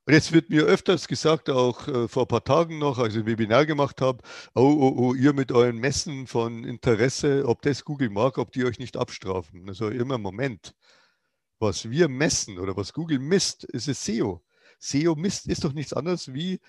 Und 0.05 0.13
jetzt 0.13 0.31
wird 0.31 0.49
mir 0.49 0.63
öfters 0.63 1.07
gesagt, 1.07 1.49
auch 1.49 1.87
äh, 1.87 2.07
vor 2.07 2.23
ein 2.23 2.27
paar 2.27 2.43
Tagen 2.43 2.79
noch, 2.79 2.97
als 2.97 3.13
ich 3.13 3.21
ein 3.21 3.25
Webinar 3.27 3.65
gemacht 3.65 4.01
habe, 4.01 4.23
oh, 4.55 4.61
oh, 4.61 4.93
oh, 4.97 5.13
ihr 5.13 5.33
mit 5.33 5.51
euren 5.51 5.77
Messen 5.77 6.25
von 6.25 6.63
Interesse, 6.63 7.45
ob 7.45 7.61
das 7.61 7.85
Google 7.85 8.09
mag, 8.09 8.37
ob 8.39 8.51
die 8.51 8.65
euch 8.65 8.79
nicht 8.79 8.97
abstrafen. 8.97 9.69
Also 9.69 9.89
immer 9.89 10.17
Moment. 10.17 10.73
Was 11.59 11.89
wir 11.89 12.07
messen 12.07 12.57
oder 12.57 12.75
was 12.77 12.93
Google 12.93 13.19
misst, 13.19 13.65
ist 13.65 13.87
es 13.87 14.03
SEO. 14.03 14.41
SEO 14.79 15.15
misst 15.15 15.47
ist 15.47 15.63
doch 15.63 15.73
nichts 15.73 15.93
anderes 15.93 16.33
wie, 16.33 16.59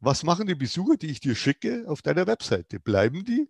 was 0.00 0.24
machen 0.24 0.46
die 0.46 0.54
Besucher, 0.54 0.96
die 0.96 1.10
ich 1.10 1.20
dir 1.20 1.36
schicke, 1.36 1.84
auf 1.86 2.02
deiner 2.02 2.26
Webseite? 2.26 2.80
Bleiben 2.80 3.24
die? 3.24 3.48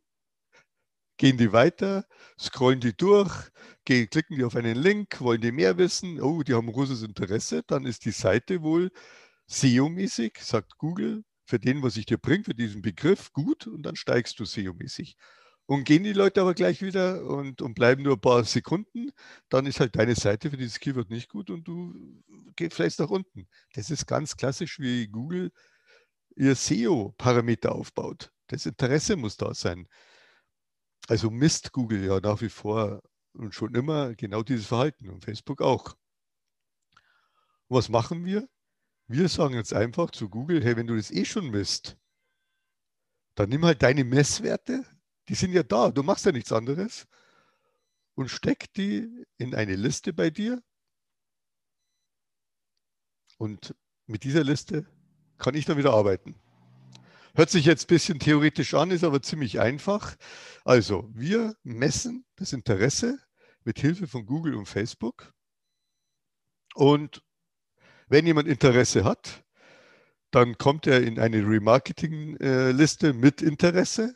Gehen 1.16 1.36
die 1.36 1.52
weiter? 1.52 2.06
Scrollen 2.38 2.80
die 2.80 2.96
durch? 2.96 3.50
klicken 3.84 4.36
die 4.36 4.44
auf 4.44 4.56
einen 4.56 4.76
Link? 4.76 5.20
Wollen 5.20 5.40
die 5.40 5.52
mehr 5.52 5.76
wissen? 5.78 6.20
Oh, 6.20 6.42
die 6.42 6.54
haben 6.54 6.72
großes 6.72 7.02
Interesse. 7.02 7.62
Dann 7.66 7.86
ist 7.86 8.04
die 8.04 8.10
Seite 8.10 8.62
wohl 8.62 8.90
SEO-mäßig, 9.48 10.38
sagt 10.40 10.78
Google, 10.78 11.24
für 11.44 11.58
den, 11.58 11.82
was 11.82 11.96
ich 11.96 12.06
dir 12.06 12.18
bringe, 12.18 12.44
für 12.44 12.54
diesen 12.54 12.82
Begriff, 12.82 13.32
gut, 13.32 13.66
und 13.66 13.82
dann 13.82 13.96
steigst 13.96 14.38
du 14.40 14.44
SEO-mäßig. 14.44 15.16
Und 15.66 15.84
gehen 15.84 16.02
die 16.02 16.12
Leute 16.12 16.40
aber 16.40 16.54
gleich 16.54 16.82
wieder 16.82 17.24
und, 17.24 17.62
und 17.62 17.74
bleiben 17.74 18.02
nur 18.02 18.14
ein 18.14 18.20
paar 18.20 18.44
Sekunden, 18.44 19.10
dann 19.48 19.66
ist 19.66 19.80
halt 19.80 19.96
deine 19.96 20.14
Seite 20.14 20.50
für 20.50 20.56
dieses 20.56 20.80
Keyword 20.80 21.10
nicht 21.10 21.28
gut 21.28 21.50
und 21.50 21.64
du 21.68 21.94
gehst 22.56 22.74
vielleicht 22.74 22.98
nach 22.98 23.10
unten. 23.10 23.46
Das 23.74 23.90
ist 23.90 24.06
ganz 24.06 24.36
klassisch, 24.36 24.80
wie 24.80 25.06
Google 25.08 25.52
ihr 26.36 26.56
SEO-Parameter 26.56 27.72
aufbaut. 27.74 28.32
Das 28.48 28.66
Interesse 28.66 29.16
muss 29.16 29.36
da 29.36 29.54
sein. 29.54 29.86
Also 31.08 31.30
misst 31.30 31.72
Google 31.72 32.04
ja 32.04 32.20
nach 32.20 32.40
wie 32.40 32.48
vor 32.48 33.02
und 33.34 33.54
schon 33.54 33.74
immer 33.74 34.14
genau 34.14 34.42
dieses 34.42 34.66
Verhalten 34.66 35.08
und 35.08 35.24
Facebook 35.24 35.60
auch. 35.60 35.96
Und 37.68 37.76
was 37.76 37.88
machen 37.88 38.24
wir? 38.24 38.48
Wir 39.08 39.28
sagen 39.28 39.54
jetzt 39.54 39.74
einfach 39.74 40.10
zu 40.10 40.28
Google, 40.28 40.62
hey, 40.62 40.76
wenn 40.76 40.86
du 40.86 40.96
das 40.96 41.10
eh 41.10 41.24
schon 41.24 41.50
misst, 41.50 41.96
dann 43.34 43.48
nimm 43.48 43.64
halt 43.64 43.82
deine 43.82 44.04
Messwerte, 44.04 44.84
die 45.28 45.34
sind 45.34 45.52
ja 45.52 45.62
da, 45.62 45.90
du 45.90 46.02
machst 46.02 46.26
ja 46.26 46.32
nichts 46.32 46.52
anderes, 46.52 47.06
und 48.14 48.28
steck 48.28 48.72
die 48.74 49.26
in 49.38 49.54
eine 49.54 49.74
Liste 49.74 50.12
bei 50.12 50.30
dir. 50.30 50.62
Und 53.38 53.74
mit 54.06 54.24
dieser 54.24 54.44
Liste 54.44 54.86
kann 55.38 55.54
ich 55.54 55.64
dann 55.64 55.78
wieder 55.78 55.94
arbeiten. 55.94 56.36
Hört 57.34 57.50
sich 57.50 57.64
jetzt 57.64 57.84
ein 57.84 57.94
bisschen 57.94 58.18
theoretisch 58.18 58.74
an, 58.74 58.90
ist 58.90 59.04
aber 59.04 59.22
ziemlich 59.22 59.58
einfach. 59.60 60.16
Also, 60.64 61.10
wir 61.14 61.56
messen 61.62 62.24
das 62.36 62.52
Interesse 62.52 63.18
mit 63.64 63.78
Hilfe 63.78 64.06
von 64.06 64.26
Google 64.26 64.54
und 64.54 64.66
Facebook 64.66 65.32
und 66.74 67.22
wenn 68.08 68.26
jemand 68.26 68.48
Interesse 68.48 69.04
hat, 69.04 69.44
dann 70.30 70.58
kommt 70.58 70.86
er 70.86 71.02
in 71.02 71.18
eine 71.18 71.38
Remarketing-Liste 71.38 73.12
mit 73.12 73.42
Interesse. 73.42 74.14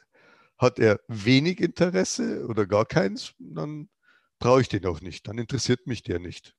Hat 0.58 0.78
er 0.78 1.00
wenig 1.08 1.60
Interesse 1.60 2.46
oder 2.46 2.66
gar 2.66 2.86
keins, 2.86 3.34
dann 3.38 3.90
brauche 4.38 4.62
ich 4.62 4.68
den 4.68 4.86
auch 4.86 5.02
nicht. 5.02 5.28
Dann 5.28 5.38
interessiert 5.38 5.86
mich 5.86 6.02
der 6.02 6.18
nicht. 6.18 6.54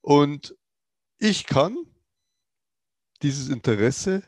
Und 0.00 0.56
ich 1.18 1.46
kann 1.46 1.76
dieses 3.22 3.48
Interesse 3.48 4.22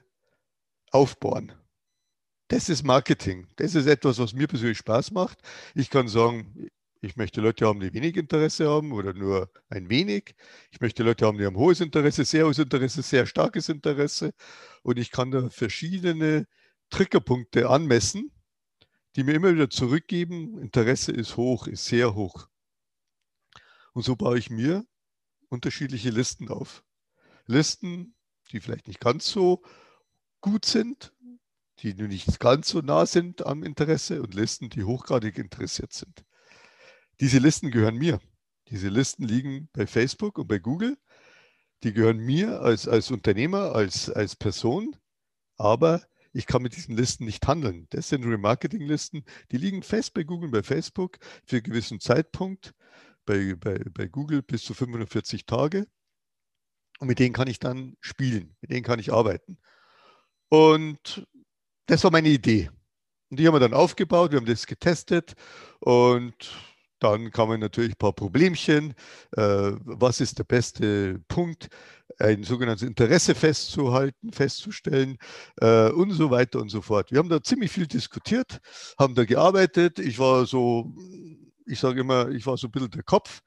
aufbauen. 0.91 1.53
Das 2.49 2.69
ist 2.69 2.83
Marketing. 2.83 3.47
Das 3.57 3.75
ist 3.75 3.87
etwas, 3.87 4.19
was 4.19 4.33
mir 4.33 4.47
persönlich 4.47 4.79
Spaß 4.79 5.11
macht. 5.11 5.39
Ich 5.75 5.91
kann 5.91 6.09
sagen, 6.09 6.71
ich 7.01 7.17
möchte 7.17 7.41
Leute 7.41 7.67
haben, 7.67 7.81
die 7.81 7.93
wenig 7.93 8.17
Interesse 8.17 8.69
haben 8.69 8.93
oder 8.93 9.13
nur 9.13 9.51
ein 9.69 9.89
wenig. 9.89 10.35
Ich 10.71 10.81
möchte 10.81 11.03
Leute 11.03 11.27
haben, 11.27 11.39
die 11.39 11.47
haben 11.47 11.57
hohes 11.57 11.81
Interesse, 11.81 12.25
sehr 12.25 12.47
hohes 12.47 12.59
Interesse, 12.59 13.03
sehr 13.03 13.27
starkes 13.27 13.69
Interesse. 13.69 14.33
Und 14.83 14.99
ich 14.99 15.11
kann 15.11 15.31
da 15.31 15.51
verschiedene 15.51 16.47
Triggerpunkte 16.91 17.69
anmessen, 17.69 18.33
die 19.15 19.25
mir 19.25 19.35
immer 19.35 19.53
wieder 19.53 19.71
zurückgeben, 19.71 20.59
Interesse 20.59 21.13
ist 21.13 21.37
hoch, 21.37 21.67
ist 21.67 21.85
sehr 21.85 22.15
hoch. 22.15 22.49
Und 23.93 24.03
so 24.03 24.17
baue 24.17 24.39
ich 24.39 24.51
mir 24.51 24.87
unterschiedliche 25.49 26.11
Listen 26.11 26.49
auf. 26.49 26.85
Listen, 27.47 28.15
die 28.53 28.61
vielleicht 28.61 28.87
nicht 28.87 29.01
ganz 29.01 29.27
so 29.27 29.63
gut 30.41 30.65
sind, 30.65 31.13
die 31.81 31.95
nicht 31.95 32.41
ganz 32.41 32.69
so 32.69 32.81
nah 32.81 33.07
sind 33.07 33.47
am 33.47 33.63
Interesse 33.63 34.23
und 34.23 34.35
Listen, 34.35 34.69
die 34.71 34.85
hochgradig 34.85 35.39
interessiert 35.39 35.93
sind. 35.93 36.25
Diese 37.21 37.39
Listen 37.39 37.71
gehören 37.71 37.97
mir. 37.97 38.21
Diese 38.69 38.89
Listen 38.89 39.25
liegen 39.25 39.69
bei 39.73 39.87
Facebook 39.87 40.39
und 40.39 40.49
bei 40.49 40.59
Google. 40.59 40.99
Die 41.83 41.93
gehören 41.93 42.19
mir 42.19 42.61
als, 42.61 42.89
als 42.89 43.11
Unternehmer, 43.11 43.75
als, 43.75 44.11
als 44.11 44.35
Person, 44.35 44.97
aber 45.57 46.03
ich 46.33 46.47
kann 46.47 46.63
mit 46.63 46.77
diesen 46.77 46.97
Listen 46.97 47.25
nicht 47.25 47.47
handeln. 47.47 47.87
Das 47.91 48.09
sind 48.09 48.25
Remarketing-Listen, 48.25 49.25
die 49.51 49.57
liegen 49.57 49.83
fest 49.83 50.15
bei 50.15 50.25
Google, 50.25 50.51
bei 50.51 50.63
Facebook 50.63 51.19
für 51.45 51.57
einen 51.57 51.65
gewissen 51.65 52.01
Zeitpunkt, 52.01 52.75
bei, 53.25 53.55
bei, 53.55 53.79
bei 53.93 54.07
Google 54.07 54.43
bis 54.43 54.65
zu 54.65 54.75
540 54.75 55.47
Tage. 55.47 55.87
Und 56.99 57.09
mit 57.09 57.21
denen 57.21 57.33
kann 57.33 57.49
ich 57.49 57.61
dann 57.61 57.97
spielen, 58.01 58.57
mit 58.61 58.71
denen 58.71 58.83
kann 58.83 58.99
ich 58.99 59.13
arbeiten. 59.13 59.59
Und 60.49 61.27
das 61.87 62.05
war 62.05 62.11
meine 62.11 62.29
Idee. 62.29 62.71
Und 63.31 63.39
die 63.39 63.47
haben 63.47 63.55
wir 63.55 63.61
dann 63.61 63.75
aufgebaut, 63.75 64.33
wir 64.33 64.39
haben 64.39 64.47
das 64.47 64.67
getestet 64.67 65.35
und 65.81 66.35
dann 67.01 67.31
kamen 67.31 67.61
natürlich 67.61 67.93
ein 67.93 67.99
paar 67.99 68.13
Problemchen. 68.13 68.95
Äh, 69.37 69.73
was 69.85 70.21
ist 70.21 70.39
der 70.39 70.45
beste 70.45 71.21
Punkt, 71.29 71.69
ein 72.19 72.43
sogenanntes 72.43 72.87
Interesse 72.87 73.35
festzuhalten, 73.35 74.33
festzustellen 74.33 75.19
äh, 75.61 75.91
und 75.91 76.11
so 76.13 76.31
weiter 76.31 76.61
und 76.61 76.71
so 76.71 76.83
fort. 76.83 77.13
Wir 77.13 77.19
haben 77.19 77.29
da 77.29 77.43
ziemlich 77.43 77.71
viel 77.71 77.87
diskutiert, 77.87 78.59
haben 78.99 79.15
da 79.15 79.25
gearbeitet. 79.25 79.99
Ich 79.99 80.19
war 80.19 80.47
so, 80.47 80.93
ich 81.67 81.79
sage 81.79 82.01
immer, 82.01 82.31
ich 82.31 82.47
war 82.47 82.57
so 82.57 82.67
ein 82.67 82.73
bisschen 82.73 82.91
der 82.91 83.05
Kopf, 83.05 83.41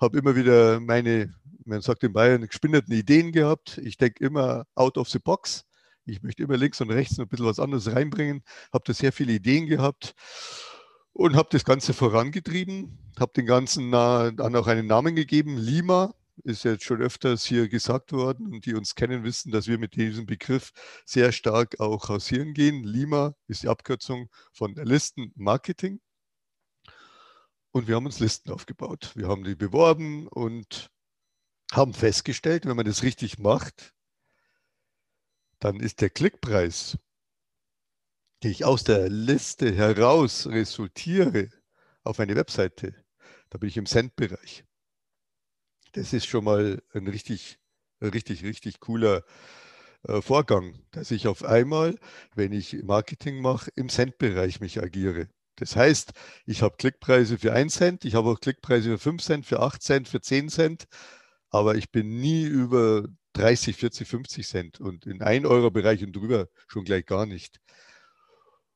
habe 0.00 0.18
immer 0.18 0.36
wieder 0.36 0.78
meine, 0.78 1.34
man 1.64 1.80
sagt 1.80 2.04
in 2.04 2.12
Bayern, 2.12 2.46
gespinnerten 2.46 2.94
Ideen 2.94 3.32
gehabt. 3.32 3.78
Ich 3.78 3.96
denke 3.96 4.24
immer 4.24 4.66
out 4.74 4.98
of 4.98 5.08
the 5.08 5.18
box. 5.18 5.64
Ich 6.04 6.22
möchte 6.22 6.42
immer 6.42 6.56
links 6.56 6.80
und 6.80 6.90
rechts 6.90 7.18
noch 7.18 7.26
ein 7.26 7.28
bisschen 7.28 7.46
was 7.46 7.60
anderes 7.60 7.94
reinbringen, 7.94 8.42
habe 8.72 8.84
da 8.86 8.92
sehr 8.92 9.12
viele 9.12 9.32
Ideen 9.32 9.66
gehabt 9.66 10.14
und 11.12 11.36
habe 11.36 11.48
das 11.52 11.64
Ganze 11.64 11.92
vorangetrieben, 11.94 12.98
habe 13.18 13.32
den 13.34 13.46
Ganzen 13.46 13.90
dann 13.92 14.56
auch 14.56 14.66
einen 14.66 14.86
Namen 14.86 15.14
gegeben, 15.14 15.56
Lima, 15.56 16.14
ist 16.44 16.64
jetzt 16.64 16.84
schon 16.84 17.00
öfters 17.00 17.44
hier 17.44 17.68
gesagt 17.68 18.12
worden 18.12 18.52
und 18.52 18.66
die 18.66 18.74
uns 18.74 18.94
kennen, 18.94 19.22
wissen, 19.22 19.52
dass 19.52 19.68
wir 19.68 19.78
mit 19.78 19.94
diesem 19.94 20.26
Begriff 20.26 20.72
sehr 21.04 21.30
stark 21.30 21.78
auch 21.78 22.08
hausieren 22.08 22.54
gehen. 22.54 22.82
Lima 22.84 23.34
ist 23.46 23.62
die 23.62 23.68
Abkürzung 23.68 24.28
von 24.52 24.74
Listenmarketing. 24.74 26.00
Und 27.70 27.86
wir 27.86 27.96
haben 27.96 28.06
uns 28.06 28.18
Listen 28.18 28.50
aufgebaut. 28.50 29.12
Wir 29.14 29.28
haben 29.28 29.44
die 29.44 29.54
beworben 29.54 30.26
und 30.26 30.90
haben 31.70 31.94
festgestellt, 31.94 32.66
wenn 32.66 32.76
man 32.76 32.86
das 32.86 33.02
richtig 33.02 33.38
macht, 33.38 33.94
dann 35.62 35.80
ist 35.80 36.00
der 36.00 36.10
Klickpreis 36.10 36.98
die 38.42 38.48
ich 38.48 38.64
aus 38.64 38.84
der 38.84 39.08
Liste 39.08 39.72
heraus 39.72 40.46
resultiere 40.46 41.48
auf 42.02 42.18
eine 42.18 42.34
Webseite, 42.34 42.94
da 43.50 43.58
bin 43.58 43.68
ich 43.68 43.76
im 43.76 43.86
Cent-Bereich. 43.86 44.64
Das 45.92 46.12
ist 46.12 46.26
schon 46.26 46.44
mal 46.44 46.82
ein 46.92 47.06
richtig, 47.06 47.58
richtig, 48.00 48.42
richtig 48.42 48.80
cooler 48.80 49.22
äh, 50.08 50.20
Vorgang, 50.20 50.80
dass 50.90 51.10
ich 51.10 51.28
auf 51.28 51.44
einmal, 51.44 51.96
wenn 52.34 52.52
ich 52.52 52.82
Marketing 52.82 53.40
mache, 53.40 53.70
im 53.76 53.88
Cent-Bereich 53.88 54.60
mich 54.60 54.82
agiere. 54.82 55.28
Das 55.56 55.76
heißt, 55.76 56.12
ich 56.46 56.62
habe 56.62 56.76
Klickpreise 56.76 57.38
für 57.38 57.52
1 57.52 57.74
Cent, 57.74 58.04
ich 58.04 58.14
habe 58.14 58.30
auch 58.30 58.40
Klickpreise 58.40 58.90
für 58.92 58.98
5 58.98 59.22
Cent, 59.22 59.46
für 59.46 59.60
8 59.60 59.82
Cent, 59.82 60.08
für 60.08 60.20
10 60.20 60.48
Cent, 60.48 60.86
aber 61.50 61.76
ich 61.76 61.92
bin 61.92 62.18
nie 62.18 62.44
über 62.44 63.06
30, 63.34 63.76
40, 63.76 64.08
50 64.08 64.46
Cent 64.46 64.80
und 64.80 65.06
in 65.06 65.22
1 65.22 65.46
Euro 65.46 65.70
Bereich 65.70 66.02
und 66.04 66.14
drüber 66.14 66.48
schon 66.66 66.84
gleich 66.84 67.06
gar 67.06 67.26
nicht. 67.26 67.60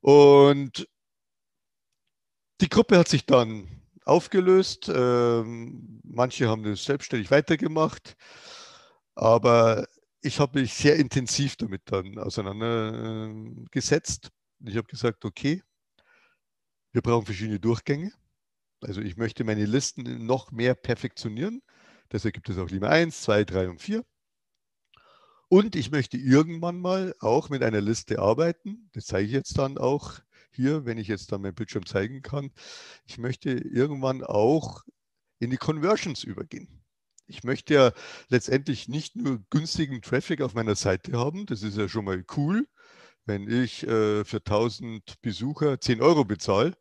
Und 0.00 0.88
die 2.60 2.68
Gruppe 2.68 2.98
hat 2.98 3.08
sich 3.08 3.26
dann 3.26 3.82
aufgelöst. 4.04 4.90
Ähm, 4.94 6.00
manche 6.04 6.48
haben 6.48 6.62
das 6.62 6.84
selbstständig 6.84 7.30
weitergemacht, 7.30 8.16
aber 9.14 9.86
ich 10.22 10.40
habe 10.40 10.60
mich 10.60 10.74
sehr 10.74 10.96
intensiv 10.96 11.56
damit 11.56 11.82
dann 11.86 12.18
auseinandergesetzt. 12.18 14.30
Ich 14.64 14.76
habe 14.76 14.86
gesagt, 14.86 15.24
okay, 15.24 15.62
wir 16.92 17.02
brauchen 17.02 17.26
verschiedene 17.26 17.60
Durchgänge. 17.60 18.12
Also 18.80 19.00
ich 19.00 19.16
möchte 19.16 19.44
meine 19.44 19.66
Listen 19.66 20.26
noch 20.26 20.52
mehr 20.52 20.74
perfektionieren. 20.74 21.62
Deshalb 22.12 22.34
gibt 22.34 22.48
es 22.48 22.58
auch 22.58 22.70
Lima 22.70 22.88
1, 22.88 23.22
2, 23.22 23.44
3 23.44 23.68
und 23.68 23.80
4. 23.80 24.04
Und 25.48 25.76
ich 25.76 25.90
möchte 25.90 26.16
irgendwann 26.16 26.80
mal 26.80 27.14
auch 27.20 27.48
mit 27.50 27.62
einer 27.62 27.80
Liste 27.80 28.18
arbeiten. 28.18 28.90
Das 28.92 29.06
zeige 29.06 29.26
ich 29.26 29.32
jetzt 29.32 29.58
dann 29.58 29.78
auch 29.78 30.18
hier, 30.50 30.84
wenn 30.86 30.98
ich 30.98 31.06
jetzt 31.06 31.30
dann 31.30 31.42
meinen 31.42 31.54
Bildschirm 31.54 31.86
zeigen 31.86 32.22
kann. 32.22 32.50
Ich 33.06 33.18
möchte 33.18 33.50
irgendwann 33.50 34.24
auch 34.24 34.82
in 35.38 35.50
die 35.50 35.56
Conversions 35.56 36.24
übergehen. 36.24 36.68
Ich 37.28 37.44
möchte 37.44 37.74
ja 37.74 37.92
letztendlich 38.28 38.88
nicht 38.88 39.16
nur 39.16 39.42
günstigen 39.50 40.00
Traffic 40.02 40.40
auf 40.40 40.54
meiner 40.54 40.74
Seite 40.74 41.12
haben. 41.12 41.46
Das 41.46 41.62
ist 41.62 41.76
ja 41.76 41.88
schon 41.88 42.04
mal 42.04 42.24
cool, 42.36 42.66
wenn 43.24 43.48
ich 43.48 43.86
äh, 43.86 44.24
für 44.24 44.38
1000 44.38 45.20
Besucher 45.22 45.80
10 45.80 46.00
Euro 46.00 46.24
bezahle. 46.24 46.76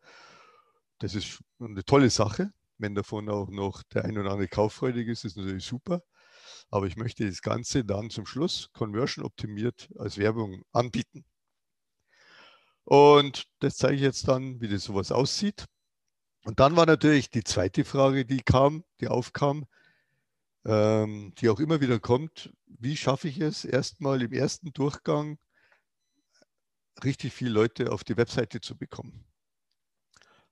Das 0.99 1.13
ist 1.15 1.43
eine 1.59 1.83
tolle 1.83 2.09
Sache. 2.09 2.51
Wenn 2.77 2.95
davon 2.95 3.29
auch 3.29 3.49
noch 3.49 3.83
der 3.83 4.05
ein 4.05 4.17
oder 4.17 4.31
andere 4.31 4.47
kauffreudig 4.47 5.07
ist, 5.07 5.25
ist 5.25 5.37
natürlich 5.37 5.65
super. 5.65 6.03
Aber 6.69 6.87
ich 6.87 6.97
möchte 6.97 7.25
das 7.25 7.41
Ganze 7.41 7.85
dann 7.85 8.09
zum 8.09 8.25
Schluss 8.25 8.69
conversion 8.73 9.25
optimiert 9.25 9.89
als 9.97 10.17
Werbung 10.17 10.63
anbieten. 10.71 11.25
Und 12.83 13.45
das 13.59 13.77
zeige 13.77 13.95
ich 13.95 14.01
jetzt 14.01 14.27
dann, 14.27 14.61
wie 14.61 14.67
das 14.67 14.83
sowas 14.83 15.11
aussieht. 15.11 15.65
Und 16.43 16.59
dann 16.59 16.75
war 16.75 16.85
natürlich 16.85 17.29
die 17.31 17.43
zweite 17.43 17.83
Frage, 17.83 18.25
die 18.25 18.41
kam, 18.41 18.83
die 19.01 19.07
aufkam, 19.07 19.65
ähm, 20.65 21.33
die 21.39 21.49
auch 21.49 21.59
immer 21.59 21.81
wieder 21.81 21.99
kommt. 21.99 22.53
Wie 22.67 22.95
schaffe 22.95 23.27
ich 23.27 23.39
es, 23.39 23.65
erstmal 23.65 24.21
im 24.21 24.31
ersten 24.31 24.71
Durchgang 24.71 25.39
richtig 27.03 27.33
viele 27.33 27.51
Leute 27.51 27.91
auf 27.91 28.03
die 28.03 28.17
Webseite 28.17 28.61
zu 28.61 28.77
bekommen? 28.77 29.25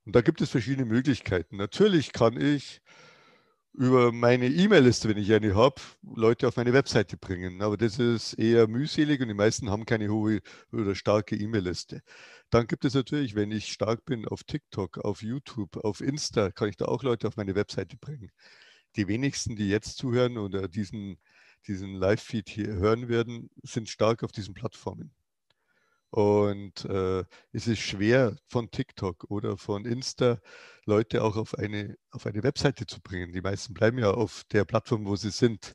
Und 0.06 0.16
da 0.16 0.22
gibt 0.22 0.42
es 0.42 0.50
verschiedene 0.50 0.86
Möglichkeiten. 0.86 1.58
Natürlich 1.58 2.12
kann 2.12 2.42
ich 2.42 2.82
über 3.74 4.12
meine 4.12 4.48
E-Mail-Liste, 4.48 5.10
wenn 5.10 5.18
ich 5.18 5.34
eine 5.34 5.56
habe, 5.56 5.82
Leute 6.04 6.48
auf 6.48 6.58
meine 6.58 6.74
Webseite 6.74 7.18
bringen. 7.18 7.62
Aber 7.62 7.76
das 7.78 7.98
ist 8.00 8.34
eher 8.34 8.68
mühselig 8.68 9.22
und 9.22 9.28
die 9.28 9.34
meisten 9.34 9.70
haben 9.70 9.86
keine 9.86 10.10
hohe 10.10 10.42
oder 10.72 10.96
starke 10.96 11.36
E-Mail-Liste. 11.36 12.02
Dann 12.50 12.68
gibt 12.68 12.86
es 12.86 12.94
natürlich, 12.94 13.36
wenn 13.36 13.52
ich 13.52 13.72
stark 13.74 14.06
bin 14.06 14.28
auf 14.28 14.44
TikTok, 14.44 15.00
auf 15.00 15.24
YouTube, 15.24 15.78
auf 15.78 16.02
Insta, 16.02 16.52
kann 16.52 16.70
ich 16.70 16.78
da 16.78 16.86
auch 16.86 17.04
Leute 17.04 17.28
auf 17.28 17.38
meine 17.38 17.56
Webseite 17.56 17.98
bringen. 17.98 18.32
Die 18.96 19.08
wenigsten, 19.08 19.56
die 19.56 19.70
jetzt 19.70 19.98
zuhören 19.98 20.38
oder 20.38 20.68
diesen, 20.68 21.18
diesen 21.68 21.96
Live-Feed 21.96 22.50
hier 22.50 22.74
hören 22.76 23.10
werden, 23.10 23.50
sind 23.64 23.90
stark 23.90 24.24
auf 24.24 24.32
diesen 24.32 24.54
Plattformen. 24.54 25.12
Und 26.14 26.86
äh, 26.86 27.24
es 27.54 27.66
ist 27.66 27.80
schwer 27.80 28.36
von 28.48 28.70
TikTok 28.70 29.32
oder 29.32 29.58
von 29.58 29.84
Insta 29.84 30.40
Leute 30.86 31.24
auch 31.24 31.36
auf 31.38 31.58
eine, 31.58 31.98
auf 32.12 32.28
eine 32.28 32.44
Webseite 32.44 32.86
zu 32.86 33.02
bringen. 33.02 33.32
Die 33.32 33.42
meisten 33.42 33.74
bleiben 33.74 33.98
ja 33.98 34.12
auf 34.12 34.44
der 34.52 34.64
Plattform, 34.64 35.08
wo 35.08 35.16
sie 35.16 35.32
sind. 35.32 35.74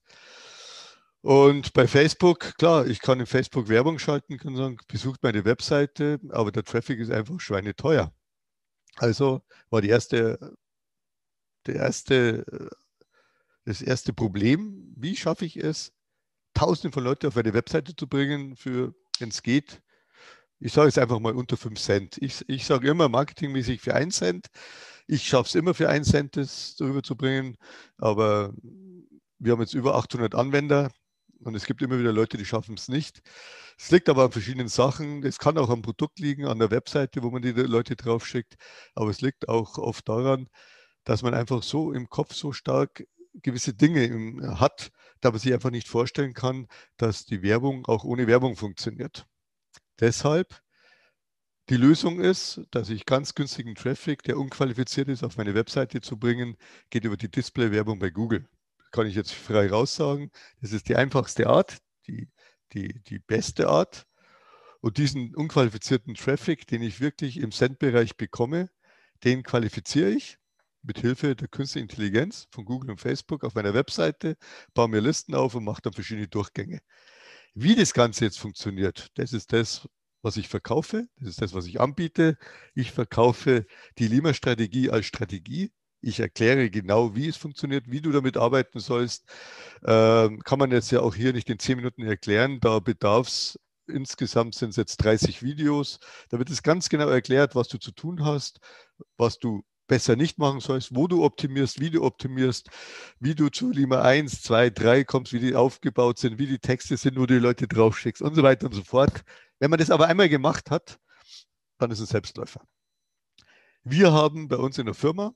Und 1.23 1.73
bei 1.73 1.89
Facebook, 1.89 2.57
klar, 2.57 2.87
ich 2.87 3.01
kann 3.01 3.19
in 3.19 3.27
Facebook 3.27 3.69
Werbung 3.69 3.99
schalten, 3.99 4.39
kann 4.39 4.55
sagen, 4.55 4.77
besucht 4.87 5.25
meine 5.25 5.45
Webseite, 5.45 6.21
aber 6.29 6.53
der 6.53 6.63
Traffic 6.63 7.01
ist 7.01 7.11
einfach 7.11 7.41
schweineteuer. 7.41 8.13
Also 8.95 9.43
war 9.71 9.81
die 9.81 9.89
erste, 9.89 10.57
der 11.67 11.75
erste, 11.75 12.71
das 13.65 13.83
erste 13.83 14.13
Problem, 14.13 14.95
wie 14.97 15.17
schaffe 15.17 15.47
ich 15.47 15.57
es, 15.57 15.93
Tausende 16.55 16.93
von 16.95 17.03
Leuten 17.03 17.27
auf 17.27 17.37
eine 17.37 17.55
Webseite 17.55 17.97
zu 17.97 18.07
bringen, 18.07 18.55
für, 18.55 18.95
wenn 19.19 19.31
es 19.31 19.43
geht, 19.43 19.83
ich 20.61 20.73
sage 20.73 20.89
es 20.89 20.99
einfach 20.99 21.21
mal 21.21 21.35
unter 21.35 21.57
5 21.57 21.81
Cent. 21.81 22.19
Ich, 22.21 22.45
ich 22.49 22.67
sage 22.67 22.89
immer 22.89 23.09
marketingmäßig 23.09 23.81
für 23.81 23.95
1 23.95 24.17
Cent. 24.17 24.49
Ich 25.07 25.29
schaffe 25.29 25.49
es 25.49 25.55
immer 25.55 25.75
für 25.75 25.89
1 25.89 26.09
Cent, 26.09 26.37
das 26.37 26.77
darüber 26.77 27.03
zu 27.03 27.17
bringen. 27.17 27.57
Aber 27.99 28.53
wir 29.39 29.53
haben 29.53 29.61
jetzt 29.61 29.75
über 29.75 29.95
800 29.97 30.35
Anwender 30.35 30.91
und 31.41 31.55
es 31.55 31.67
gibt 31.67 31.83
immer 31.83 31.99
wieder 31.99 32.13
Leute, 32.13 32.37
die 32.37 32.45
schaffen 32.45 32.75
es 32.75 32.89
nicht. 32.89 33.23
Es 33.79 33.91
liegt 33.91 34.09
aber 34.09 34.25
an 34.25 34.33
verschiedenen 34.33 34.69
Sachen. 34.69 35.25
Es 35.25 35.39
kann 35.39 35.59
auch 35.59 35.71
am 35.71 35.83
Produkt 35.83 36.19
liegen, 36.19 36.47
an 36.47 36.59
der 36.59 36.71
Webseite, 36.71 37.23
wo 37.23 37.31
man 37.31 37.43
die 37.43 37.53
Leute 37.53 37.97
draufschickt. 37.97 38.57
Aber 38.95 39.11
es 39.11 39.21
liegt 39.21 39.49
auch 39.49 39.79
oft 39.79 40.09
daran, 40.09 40.49
dass 41.05 41.23
man 41.23 41.35
einfach 41.35 41.63
so 41.63 41.93
im 41.93 42.09
Kopf 42.09 42.35
so 42.35 42.53
stark 42.53 43.07
gewisse 43.35 43.75
Dinge 43.75 44.59
hat, 44.59 44.91
da 45.21 45.31
man 45.31 45.39
sich 45.39 45.53
einfach 45.53 45.71
nicht 45.71 45.89
vorstellen 45.89 46.35
kann, 46.35 46.67
dass 46.97 47.25
die 47.25 47.43
Werbung 47.43 47.87
auch 47.87 48.05
ohne 48.05 48.27
Werbung 48.27 48.57
funktioniert. 48.57 49.27
Deshalb 50.01 50.63
die 51.69 51.77
Lösung 51.77 52.21
ist, 52.21 52.63
dass 52.71 52.89
ich 52.89 53.05
ganz 53.05 53.35
günstigen 53.35 53.75
Traffic, 53.75 54.23
der 54.23 54.39
unqualifiziert 54.39 55.09
ist, 55.09 55.23
auf 55.23 55.37
meine 55.37 55.55
Webseite 55.55 56.01
zu 56.01 56.19
bringen, 56.19 56.57
geht 56.91 57.05
über 57.05 57.17
die 57.17 57.31
Display-Werbung 57.31 57.99
bei 57.99 58.11
Google. 58.11 58.49
kann 58.93 59.07
ich 59.07 59.15
jetzt 59.15 59.33
frei 59.33 59.69
raussagen. 59.69 60.31
Das 60.63 60.73
ist 60.73 60.89
die 60.89 60.97
einfachste 60.97 61.49
Art, 61.49 61.79
die, 62.07 62.29
die, 62.73 63.03
die 63.05 63.19
beste 63.19 63.69
Art. 63.69 64.07
Und 64.81 64.99
diesen 64.99 65.35
unqualifizierten 65.35 66.15
Traffic, 66.15 66.67
den 66.67 66.83
ich 66.83 67.01
wirklich 67.01 67.39
im 67.39 67.53
Send-Bereich 67.53 68.17
bekomme, 68.17 68.71
den 69.25 69.43
qualifiziere 69.43 70.11
ich 70.11 70.39
mit 70.83 70.99
Hilfe 71.01 71.37
der 71.37 71.49
künstlichen 71.49 71.89
Intelligenz 71.89 72.49
von 72.51 72.65
Google 72.65 72.93
und 72.93 73.01
Facebook 73.01 73.45
auf 73.45 73.55
meiner 73.55 73.75
Webseite, 73.75 74.37
baue 74.75 74.89
mir 74.89 75.01
Listen 75.01 75.35
auf 75.35 75.55
und 75.55 75.65
mache 75.65 75.83
dann 75.83 75.93
verschiedene 75.93 76.29
Durchgänge. 76.29 76.81
Wie 77.61 77.75
das 77.75 77.93
Ganze 77.93 78.25
jetzt 78.25 78.39
funktioniert, 78.39 79.09
das 79.15 79.33
ist 79.33 79.53
das, 79.53 79.89
was 80.23 80.37
ich 80.37 80.47
verkaufe, 80.47 81.09
das 81.17 81.31
ist 81.31 81.43
das, 81.43 81.55
was 81.55 81.67
ich 81.67 81.81
anbiete. 81.81 82.39
Ich 82.77 82.93
verkaufe 82.93 83.67
die 83.99 84.07
Lima-Strategie 84.07 84.91
als 84.91 85.07
Strategie. 85.07 85.73
Ich 86.01 86.21
erkläre 86.21 86.71
genau, 86.71 87.17
wie 87.17 87.27
es 87.27 87.37
funktioniert, 87.37 87.91
wie 87.91 88.01
du 88.01 88.13
damit 88.13 88.37
arbeiten 88.37 88.79
sollst. 88.79 89.29
Ähm, 89.85 90.39
kann 90.45 90.61
man 90.61 90.71
jetzt 90.71 90.93
ja 90.93 91.01
auch 91.01 91.17
hier 91.17 91.33
nicht 91.33 91.51
in 91.51 91.59
zehn 91.59 91.79
Minuten 91.79 92.05
erklären. 92.05 92.61
Da 92.61 92.79
bedarf 92.79 93.27
es 93.27 93.59
insgesamt 93.89 94.55
sind 94.55 94.71
es 94.71 94.77
jetzt 94.77 94.99
30 94.99 95.43
Videos. 95.43 95.99
Da 96.29 96.39
wird 96.39 96.51
es 96.51 96.63
ganz 96.63 96.89
genau 96.89 97.09
erklärt, 97.09 97.57
was 97.57 97.67
du 97.67 97.79
zu 97.79 97.91
tun 97.91 98.25
hast, 98.25 98.61
was 99.17 99.41
du 99.41 99.65
besser 99.89 100.15
nicht 100.15 100.39
machen 100.39 100.61
sollst, 100.61 100.95
wo 100.95 101.09
du 101.09 101.25
optimierst, 101.25 101.81
wie 101.81 101.91
du 101.91 102.05
optimierst, 102.05 102.71
wie 103.19 103.35
du 103.35 103.49
zu 103.49 103.71
Lima 103.71 104.03
1, 104.03 104.43
2, 104.43 104.71
3 104.71 105.05
kommst, 105.05 105.33
wie 105.33 105.41
die 105.41 105.57
aufgebaut 105.57 106.19
sind, 106.19 106.39
wie 106.39 106.47
die 106.47 106.61
Texte 106.61 106.97
sind, 106.97 107.17
wo 107.17 107.27
du 107.27 107.35
die 107.35 107.41
Leute 107.41 107.67
draufschickst 107.67 108.23
und 108.23 108.37
so 108.37 108.43
weiter 108.45 108.67
und 108.67 108.75
so 108.75 108.85
fort. 108.85 109.25
Wenn 109.59 109.71
man 109.71 109.81
das 109.81 109.91
aber 109.91 110.07
einmal 110.07 110.29
gemacht 110.29 110.71
hat, 110.71 111.01
dann 111.79 111.91
ist 111.91 112.01
es 112.01 112.11
Selbstläufer. 112.11 112.63
Wir 113.83 114.13
haben 114.13 114.49
bei 114.49 114.57
uns 114.57 114.79
in 114.79 114.87
der 114.87 114.95
Firma 114.95 115.33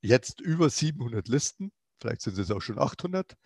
jetzt 0.00 0.40
über 0.40 0.70
700 0.70 1.28
Listen, 1.28 1.72
vielleicht 2.00 2.22
sind 2.22 2.38
es 2.38 2.50
auch 2.50 2.62
schon 2.62 2.78
800. 2.78 3.36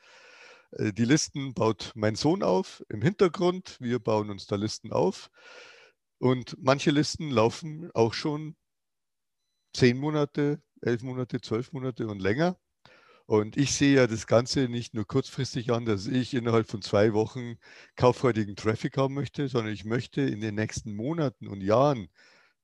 Äh, 0.73 0.93
die 0.93 1.05
Listen 1.05 1.55
baut 1.55 1.93
mein 1.95 2.15
Sohn 2.15 2.43
auf 2.43 2.85
im 2.88 3.03
Hintergrund. 3.03 3.77
Wir 3.81 3.99
bauen 3.99 4.31
uns 4.31 4.47
da 4.47 4.57
Listen 4.57 4.93
auf. 4.93 5.31
Und 6.19 6.57
manche 6.61 6.91
Listen 6.91 7.31
laufen 7.31 7.91
auch 7.95 8.15
schon 8.15 8.57
zehn 9.72 9.98
Monate, 9.98 10.61
elf 10.80 11.02
Monate, 11.02 11.40
zwölf 11.40 11.72
Monate 11.72 12.06
und 12.06 12.20
länger. 12.20 12.56
Und 13.26 13.56
ich 13.56 13.72
sehe 13.74 13.96
ja 13.96 14.06
das 14.06 14.26
Ganze 14.26 14.68
nicht 14.68 14.94
nur 14.94 15.06
kurzfristig 15.06 15.72
an, 15.72 15.85
dass 15.85 16.06
ich 16.06 16.35
innerhalb 16.35 16.68
von 16.68 16.82
zwei 16.82 17.12
Wochen 17.14 17.56
kauffreudigen 17.96 18.56
Traffic 18.56 18.96
haben 18.96 19.14
möchte, 19.14 19.48
sondern 19.48 19.72
ich 19.72 19.85
möchte 19.85 20.22
in 20.22 20.40
den 20.40 20.56
nächsten 20.56 20.94
Monaten 20.94 21.46
und 21.46 21.62
Jahren 21.62 22.08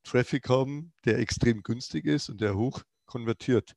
Traffic 0.05 0.49
haben, 0.49 0.93
der 1.05 1.19
extrem 1.19 1.63
günstig 1.63 2.05
ist 2.07 2.29
und 2.29 2.41
der 2.41 2.57
hoch 2.57 2.83
konvertiert. 3.07 3.75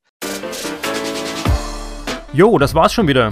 Jo, 2.34 2.58
das 2.58 2.74
war's 2.74 2.94
schon 2.94 3.08
wieder. 3.08 3.32